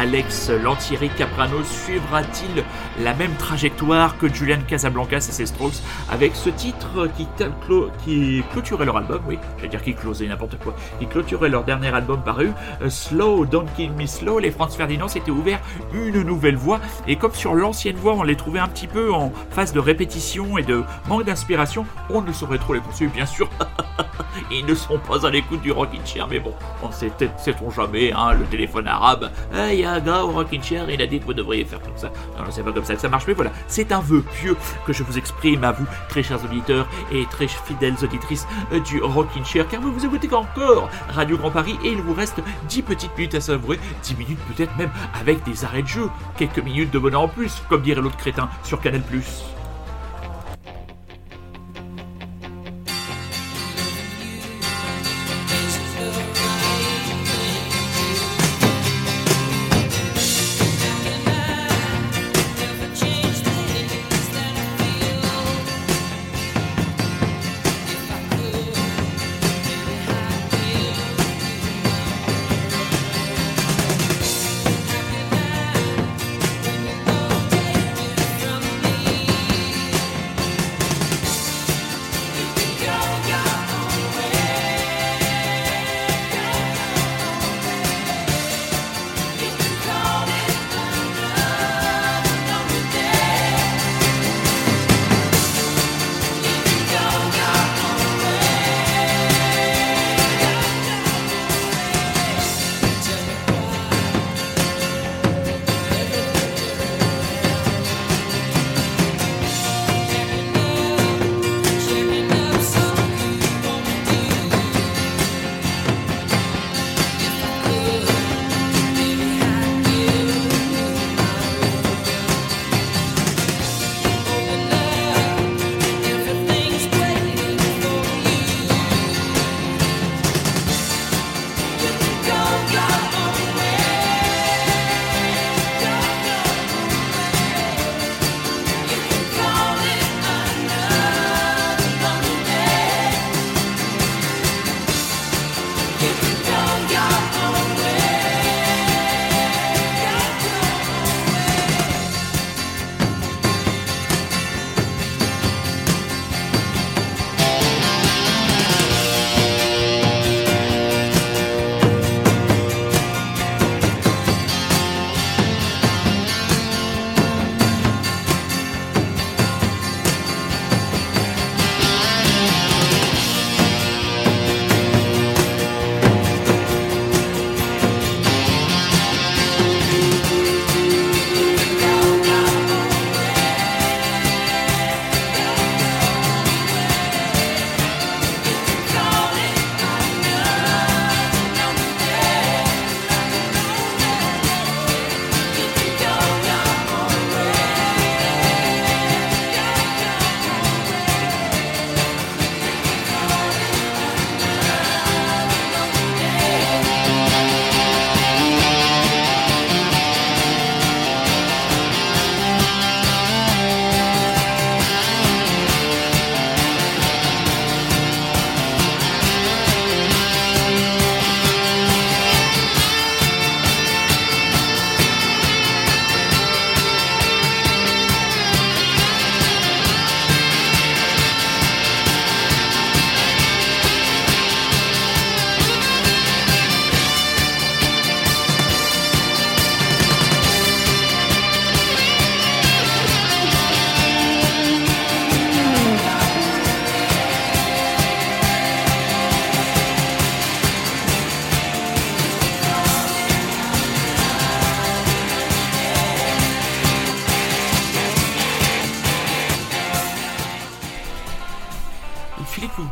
Alex 0.04 0.50
Lantieri 0.50 1.08
Caprano 1.08 1.64
suivra-t-il 1.64 2.62
la 3.02 3.14
même 3.14 3.32
trajectoire 3.36 4.18
que 4.18 4.28
Julian 4.28 4.58
Casablancas 4.68 5.16
et 5.16 5.32
ses 5.32 5.46
Strokes 5.46 5.80
avec 6.10 6.36
ce 6.36 6.50
titre 6.50 7.08
qui, 8.04 8.42
clôturait 8.52 8.84
leur 8.84 8.98
album, 8.98 9.22
oui, 9.26 9.38
j'allais 9.56 9.70
dire 9.70 9.82
qui 9.82 9.94
closait 9.94 10.26
n'importe 10.26 10.58
quoi, 10.58 10.76
qui 10.98 11.06
clôturait 11.06 11.48
leur 11.48 11.64
dernier 11.64 11.88
album 11.88 12.20
paru, 12.22 12.52
euh, 12.82 12.90
Slow, 12.90 13.46
Don't 13.46 13.64
Kill 13.76 13.92
Me 13.92 14.04
Slow, 14.04 14.40
les 14.40 14.50
Franz 14.50 14.76
Ferdinand 14.76 15.08
s'étaient 15.08 15.30
ouverts 15.30 15.60
une 15.94 16.20
nouvelle 16.20 16.56
voie 16.56 16.80
et 17.08 17.16
comme 17.16 17.32
sur 17.32 17.54
l'ancienne 17.54 17.96
voie 17.96 18.12
on 18.12 18.24
les 18.24 18.36
trouvait 18.36 18.60
un 18.60 18.68
petit 18.68 18.88
peu 18.88 19.10
en 19.10 19.32
phase 19.52 19.72
de 19.72 19.80
répétition 19.80 20.58
et 20.58 20.64
de 20.64 20.84
manque 21.08 21.24
d'inspiration, 21.24 21.86
on 22.10 22.20
ne 22.20 22.32
saurait 22.32 22.58
trop 22.58 22.74
les 22.74 22.80
poursuivre 22.80 23.12
bien 23.14 23.24
sûr. 23.24 23.48
Ils 24.56 24.66
ne 24.66 24.74
sont 24.74 24.98
pas 24.98 25.26
à 25.26 25.30
l'écoute 25.30 25.62
du 25.62 25.72
Rockin' 25.72 26.06
Chair, 26.06 26.28
mais 26.30 26.38
bon, 26.38 26.52
on 26.82 26.92
sait 26.92 27.10
sait-on 27.38 27.70
jamais, 27.70 28.12
hein, 28.12 28.34
le 28.34 28.44
téléphone 28.44 28.86
arabe. 28.86 29.30
Ah, 29.52 29.72
Il 29.72 29.82
gars 29.82 30.22
au 30.24 30.30
Rockin' 30.30 30.62
Chair, 30.62 30.88
il 30.88 31.02
a 31.02 31.06
dit 31.06 31.18
que 31.18 31.24
vous 31.24 31.34
devriez 31.34 31.64
faire 31.64 31.80
comme 31.80 31.96
ça. 31.96 32.12
Non, 32.38 32.44
non, 32.44 32.50
c'est 32.50 32.62
pas 32.62 32.72
comme 32.72 32.84
ça 32.84 32.94
que 32.94 33.00
ça 33.00 33.08
marche, 33.08 33.24
mais 33.26 33.34
voilà, 33.34 33.50
c'est 33.66 33.90
un 33.90 34.00
vœu 34.00 34.22
pieux 34.22 34.56
que 34.86 34.92
je 34.92 35.02
vous 35.02 35.18
exprime 35.18 35.64
à 35.64 35.72
vous, 35.72 35.86
très 36.08 36.22
chers 36.22 36.44
auditeurs 36.44 36.86
et 37.10 37.24
très 37.26 37.48
fidèles 37.48 37.96
auditrices 38.02 38.46
euh, 38.72 38.78
du 38.80 39.00
Rockin' 39.02 39.44
Chair, 39.44 39.66
car 39.66 39.80
vous 39.80 39.92
vous 39.92 40.04
écoutez 40.04 40.32
encore 40.32 40.88
Radio 41.08 41.36
Grand 41.36 41.50
Paris 41.50 41.76
et 41.84 41.88
il 41.88 42.00
vous 42.00 42.14
reste 42.14 42.40
10 42.68 42.82
petites 42.82 43.16
minutes 43.16 43.34
à 43.34 43.40
savourer, 43.40 43.80
10 44.04 44.16
minutes 44.16 44.40
peut-être 44.54 44.76
même 44.76 44.90
avec 45.20 45.42
des 45.44 45.64
arrêts 45.64 45.82
de 45.82 45.88
jeu, 45.88 46.08
quelques 46.36 46.60
minutes 46.60 46.92
de 46.92 46.98
bonheur 46.98 47.22
en 47.22 47.28
plus, 47.28 47.62
comme 47.68 47.82
dirait 47.82 48.00
l'autre 48.00 48.16
crétin 48.16 48.48
sur 48.62 48.80
Canal+. 48.80 49.02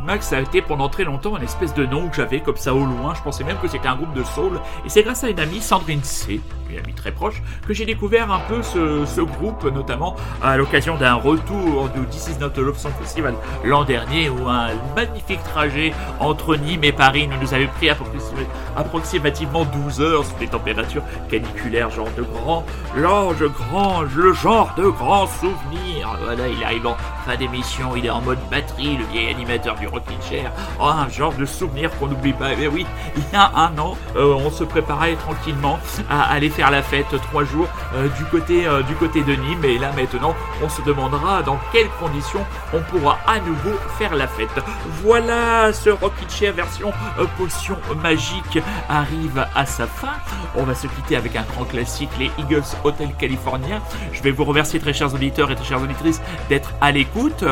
Max 0.05 0.33
a 0.33 0.41
été 0.41 0.61
pendant 0.61 0.89
très 0.89 1.03
longtemps 1.03 1.37
une 1.37 1.43
espèce 1.43 1.73
de 1.73 1.85
nom 1.85 2.09
que 2.09 2.15
j'avais 2.15 2.41
comme 2.41 2.57
ça 2.57 2.73
au 2.73 2.85
loin. 2.85 3.13
Je 3.15 3.21
pensais 3.21 3.43
même 3.43 3.57
que 3.61 3.67
c'était 3.67 3.87
un 3.87 3.95
groupe 3.95 4.13
de 4.13 4.23
soul. 4.23 4.59
Et 4.85 4.89
c'est 4.89 5.03
grâce 5.03 5.23
à 5.23 5.29
une 5.29 5.39
amie, 5.39 5.61
Sandrine 5.61 6.03
C, 6.03 6.41
une 6.73 6.79
amie 6.79 6.93
très 6.93 7.11
proche, 7.11 7.41
que 7.67 7.73
j'ai 7.73 7.85
découvert 7.85 8.31
un 8.31 8.39
peu 8.39 8.61
ce, 8.61 9.21
groupe, 9.21 9.63
notamment 9.65 10.15
à 10.41 10.57
l'occasion 10.57 10.97
d'un 10.97 11.13
retour 11.15 11.89
du 11.89 12.05
This 12.07 12.27
Is 12.29 12.39
Not 12.39 12.51
a 12.57 12.61
Love 12.61 12.77
Song 12.77 12.91
Festival 12.99 13.35
l'an 13.63 13.83
dernier, 13.83 14.29
où 14.29 14.47
un 14.49 14.69
magnifique 14.95 15.43
trajet 15.43 15.93
entre 16.19 16.55
Nîmes 16.55 16.83
et 16.83 16.91
Paris 16.91 17.27
nous, 17.27 17.37
nous 17.41 17.53
avait 17.53 17.67
pris 17.67 17.87
approxi- 17.87 18.47
approximativement 18.75 19.65
12 19.65 20.01
heures 20.01 20.25
sous 20.25 20.35
des 20.39 20.47
températures 20.47 21.03
caniculaires, 21.29 21.89
genre 21.89 22.09
de 22.17 22.23
grand, 22.23 22.65
l'ange 22.95 23.43
grand, 23.69 24.01
le 24.01 24.33
genre 24.33 24.73
de 24.77 24.87
grand 24.87 25.27
souvenir. 25.27 26.17
Voilà, 26.23 26.47
il 26.47 26.63
arrive 26.63 26.87
en 26.87 26.95
fin 27.25 27.35
d'émission, 27.37 27.95
il 27.95 28.05
est 28.05 28.09
en 28.09 28.21
mode 28.21 28.39
batterie, 28.51 28.97
le 28.97 29.05
vieil 29.05 29.29
animateur 29.29 29.75
du 29.75 29.87
Rockin' 29.87 30.21
Chair. 30.29 30.51
Oh, 30.79 30.85
un 30.85 31.09
genre 31.09 31.33
de 31.33 31.45
souvenir 31.45 31.89
qu'on 31.97 32.07
n'oublie 32.07 32.33
pas. 32.33 32.53
Eh 32.53 32.55
bien 32.55 32.69
oui, 32.69 32.85
il 33.15 33.23
y 33.31 33.35
a 33.35 33.51
un 33.55 33.77
an, 33.77 33.97
euh, 34.15 34.33
on 34.33 34.51
se 34.51 34.63
préparait 34.63 35.15
tranquillement 35.15 35.79
à 36.09 36.23
aller 36.33 36.49
faire 36.49 36.62
faire 36.63 36.71
la 36.71 36.81
fête 36.81 37.21
trois 37.23 37.43
jours 37.43 37.67
euh, 37.93 38.07
du 38.17 38.23
côté 38.23 38.65
euh, 38.65 38.83
du 38.83 38.95
côté 38.95 39.21
de 39.21 39.33
Nîmes. 39.33 39.65
Et 39.65 39.77
là 39.77 39.91
maintenant, 39.91 40.33
on 40.63 40.69
se 40.69 40.81
demandera 40.81 41.43
dans 41.43 41.59
quelles 41.73 41.89
conditions 41.99 42.45
on 42.73 42.79
pourra 42.83 43.19
à 43.27 43.39
nouveau 43.39 43.77
faire 43.97 44.15
la 44.15 44.27
fête. 44.27 44.63
Voilà, 45.03 45.73
ce 45.73 45.89
Rocket 45.89 46.31
Chair 46.31 46.53
version 46.53 46.93
euh, 47.19 47.25
potion 47.37 47.77
magique 48.01 48.59
arrive 48.87 49.45
à 49.53 49.65
sa 49.65 49.87
fin. 49.87 50.13
On 50.55 50.63
va 50.63 50.73
se 50.73 50.87
quitter 50.87 51.17
avec 51.17 51.35
un 51.35 51.43
grand 51.43 51.65
classique, 51.65 52.11
les 52.17 52.31
Eagles 52.37 52.63
Hotel 52.85 53.09
Californien. 53.19 53.81
Je 54.13 54.21
vais 54.21 54.31
vous 54.31 54.45
remercier 54.45 54.79
très 54.79 54.93
chers 54.93 55.13
auditeurs 55.13 55.51
et 55.51 55.55
très 55.55 55.65
chères 55.65 55.81
auditrices 55.81 56.21
d'être 56.47 56.73
à 56.79 56.91
l'écoute 56.91 57.43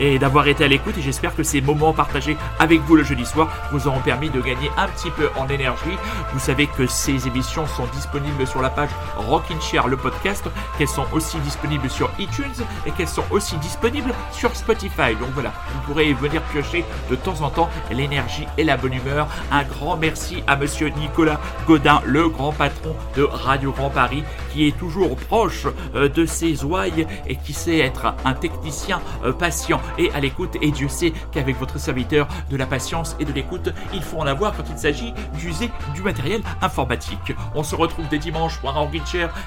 et 0.00 0.18
d'avoir 0.18 0.48
été 0.48 0.64
à 0.64 0.68
l'écoute 0.68 0.98
et 0.98 1.02
j'espère 1.02 1.36
que 1.36 1.44
ces 1.44 1.60
moments 1.60 1.92
partagés 1.92 2.36
avec 2.58 2.80
vous 2.80 2.96
le 2.96 3.04
jeudi 3.04 3.26
soir 3.26 3.48
vous 3.70 3.86
auront 3.86 4.00
permis 4.00 4.30
de 4.30 4.40
gagner 4.40 4.70
un 4.76 4.88
petit 4.88 5.10
peu 5.10 5.28
en 5.36 5.46
énergie. 5.48 5.96
Vous 6.32 6.40
savez 6.40 6.66
que 6.66 6.86
ces 6.86 7.28
émissions 7.28 7.66
sont 7.66 7.86
disponibles 7.94 8.46
sur 8.46 8.55
la 8.62 8.70
page 8.70 8.90
Rockin' 9.16 9.60
Chair 9.60 9.88
le 9.88 9.96
podcast, 9.96 10.44
qu'elles 10.78 10.88
sont 10.88 11.06
aussi 11.12 11.38
disponibles 11.38 11.90
sur 11.90 12.10
iTunes 12.18 12.64
et 12.86 12.90
qu'elles 12.92 13.08
sont 13.08 13.24
aussi 13.30 13.56
disponibles 13.58 14.12
sur 14.32 14.54
Spotify. 14.54 15.14
Donc 15.18 15.30
voilà, 15.34 15.52
vous 15.72 15.80
pourrez 15.86 16.12
venir 16.14 16.42
piocher 16.42 16.84
de 17.10 17.16
temps 17.16 17.40
en 17.42 17.50
temps 17.50 17.68
l'énergie 17.90 18.46
et 18.58 18.64
la 18.64 18.76
bonne 18.76 18.94
humeur. 18.94 19.28
Un 19.50 19.64
grand 19.64 19.96
merci 19.96 20.42
à 20.46 20.56
monsieur 20.56 20.88
Nicolas 20.88 21.40
Godin, 21.66 22.00
le 22.04 22.28
grand 22.28 22.52
patron 22.52 22.94
de 23.16 23.22
Radio 23.22 23.72
Grand 23.72 23.90
Paris, 23.90 24.24
qui 24.52 24.68
est 24.68 24.78
toujours 24.78 25.16
proche 25.16 25.66
euh, 25.94 26.08
de 26.08 26.26
ses 26.26 26.64
ouailles 26.64 27.06
et 27.26 27.36
qui 27.36 27.52
sait 27.52 27.78
être 27.78 28.14
un 28.24 28.34
technicien 28.34 29.00
euh, 29.24 29.32
patient 29.32 29.80
et 29.98 30.10
à 30.12 30.20
l'écoute. 30.20 30.56
Et 30.60 30.70
Dieu 30.70 30.88
sait 30.88 31.12
qu'avec 31.32 31.58
votre 31.58 31.78
serviteur, 31.78 32.28
de 32.50 32.56
la 32.56 32.66
patience 32.66 33.16
et 33.20 33.24
de 33.24 33.32
l'écoute, 33.32 33.70
il 33.92 34.02
faut 34.02 34.18
en 34.18 34.26
avoir 34.26 34.56
quand 34.56 34.64
il 34.70 34.78
s'agit 34.78 35.12
d'user 35.38 35.70
du 35.94 36.02
matériel 36.02 36.42
informatique. 36.62 37.34
On 37.54 37.62
se 37.62 37.74
retrouve 37.74 38.06
dès 38.08 38.18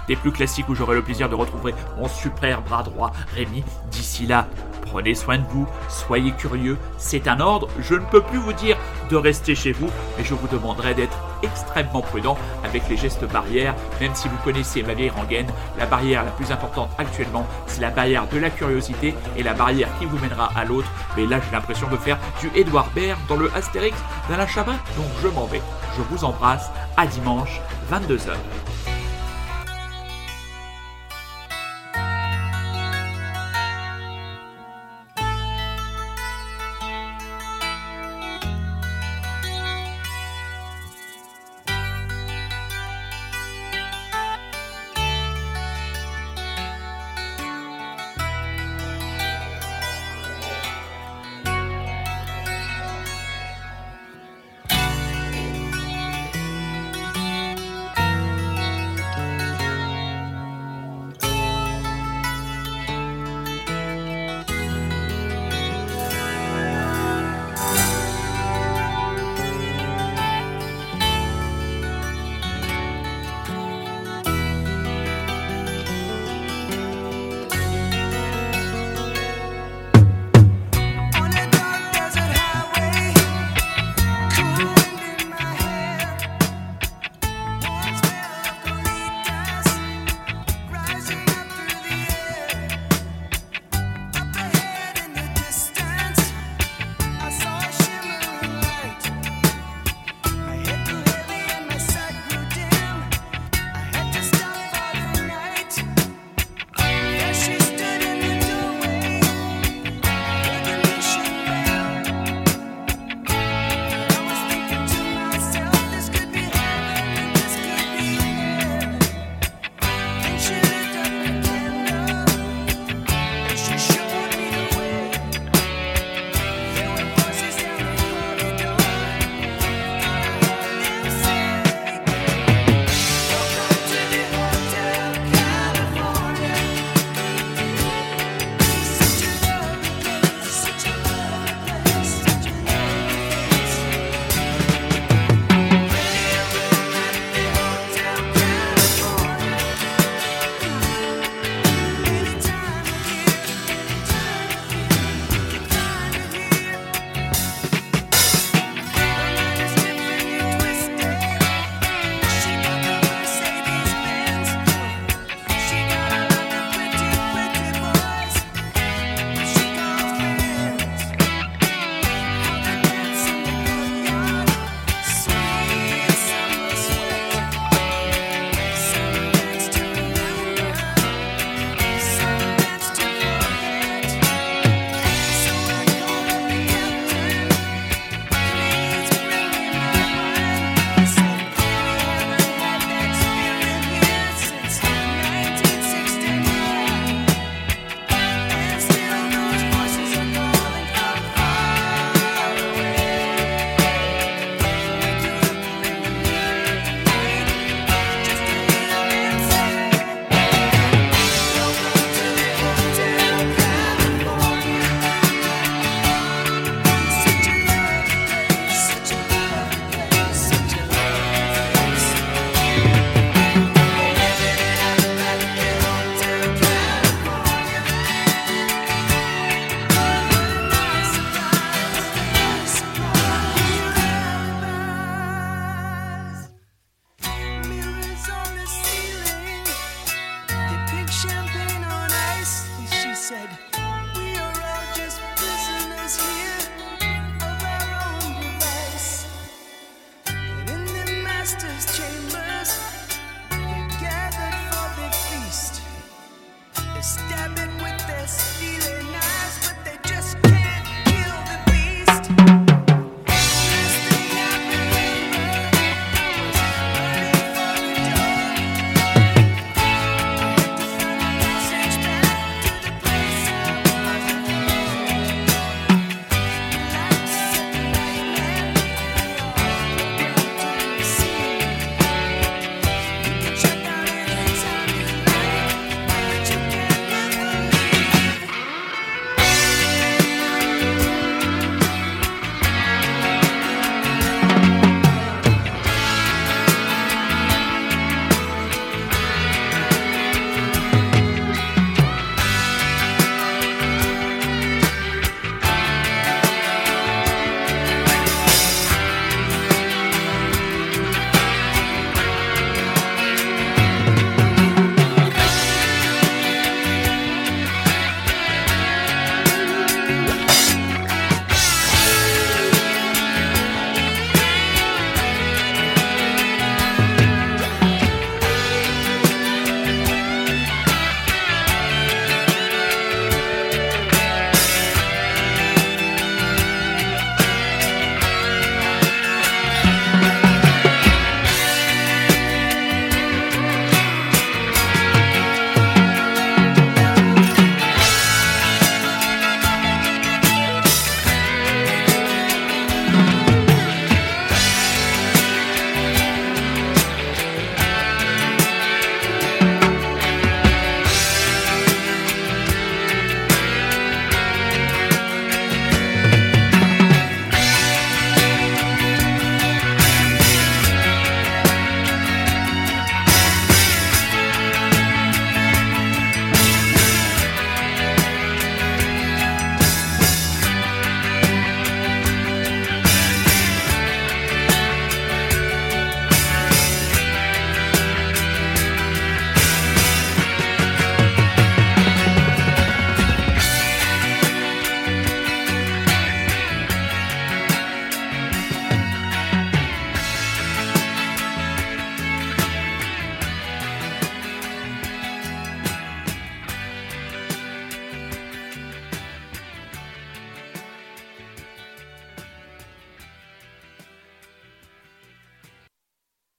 des 0.07 0.15
plus 0.15 0.31
classiques 0.31 0.69
où 0.69 0.75
j'aurai 0.75 0.95
le 0.95 1.03
plaisir 1.03 1.29
de 1.29 1.35
retrouver 1.35 1.73
mon 1.97 2.07
super 2.07 2.61
bras 2.61 2.83
droit 2.83 3.11
Rémi. 3.35 3.63
D'ici 3.91 4.25
là, 4.25 4.47
Prenez 4.91 5.13
soin 5.15 5.37
de 5.37 5.45
vous, 5.49 5.67
soyez 5.87 6.31
curieux, 6.31 6.77
c'est 6.97 7.27
un 7.27 7.39
ordre, 7.39 7.67
je 7.79 7.95
ne 7.95 8.05
peux 8.05 8.21
plus 8.21 8.39
vous 8.39 8.53
dire 8.53 8.77
de 9.09 9.15
rester 9.15 9.55
chez 9.55 9.71
vous, 9.71 9.89
mais 10.17 10.23
je 10.23 10.33
vous 10.33 10.47
demanderai 10.47 10.93
d'être 10.95 11.17
extrêmement 11.43 12.01
prudent 12.01 12.37
avec 12.63 12.87
les 12.89 12.97
gestes 12.97 13.25
barrières, 13.25 13.75
même 14.01 14.15
si 14.15 14.27
vous 14.27 14.37
connaissez 14.43 14.83
ma 14.83 14.93
vieille 14.93 15.11
la 15.77 15.85
barrière 15.85 16.25
la 16.25 16.31
plus 16.31 16.51
importante 16.51 16.89
actuellement, 16.97 17.45
c'est 17.67 17.81
la 17.81 17.91
barrière 17.91 18.27
de 18.27 18.39
la 18.39 18.49
curiosité 18.49 19.13
et 19.37 19.43
la 19.43 19.53
barrière 19.53 19.89
qui 19.99 20.05
vous 20.05 20.17
mènera 20.19 20.49
à 20.55 20.65
l'autre, 20.65 20.89
mais 21.15 21.25
là 21.25 21.39
j'ai 21.39 21.51
l'impression 21.51 21.87
de 21.89 21.97
faire 21.97 22.17
du 22.39 22.49
Edouard 22.59 22.89
Baird 22.95 23.19
dans 23.27 23.37
le 23.37 23.51
Astérix 23.55 23.97
d'Alain 24.29 24.47
Chabat, 24.47 24.73
donc 24.97 25.07
je 25.21 25.27
m'en 25.27 25.45
vais. 25.45 25.61
Je 25.95 26.01
vous 26.09 26.23
embrasse, 26.23 26.71
à 26.97 27.05
dimanche, 27.05 27.61
22h. 27.91 28.31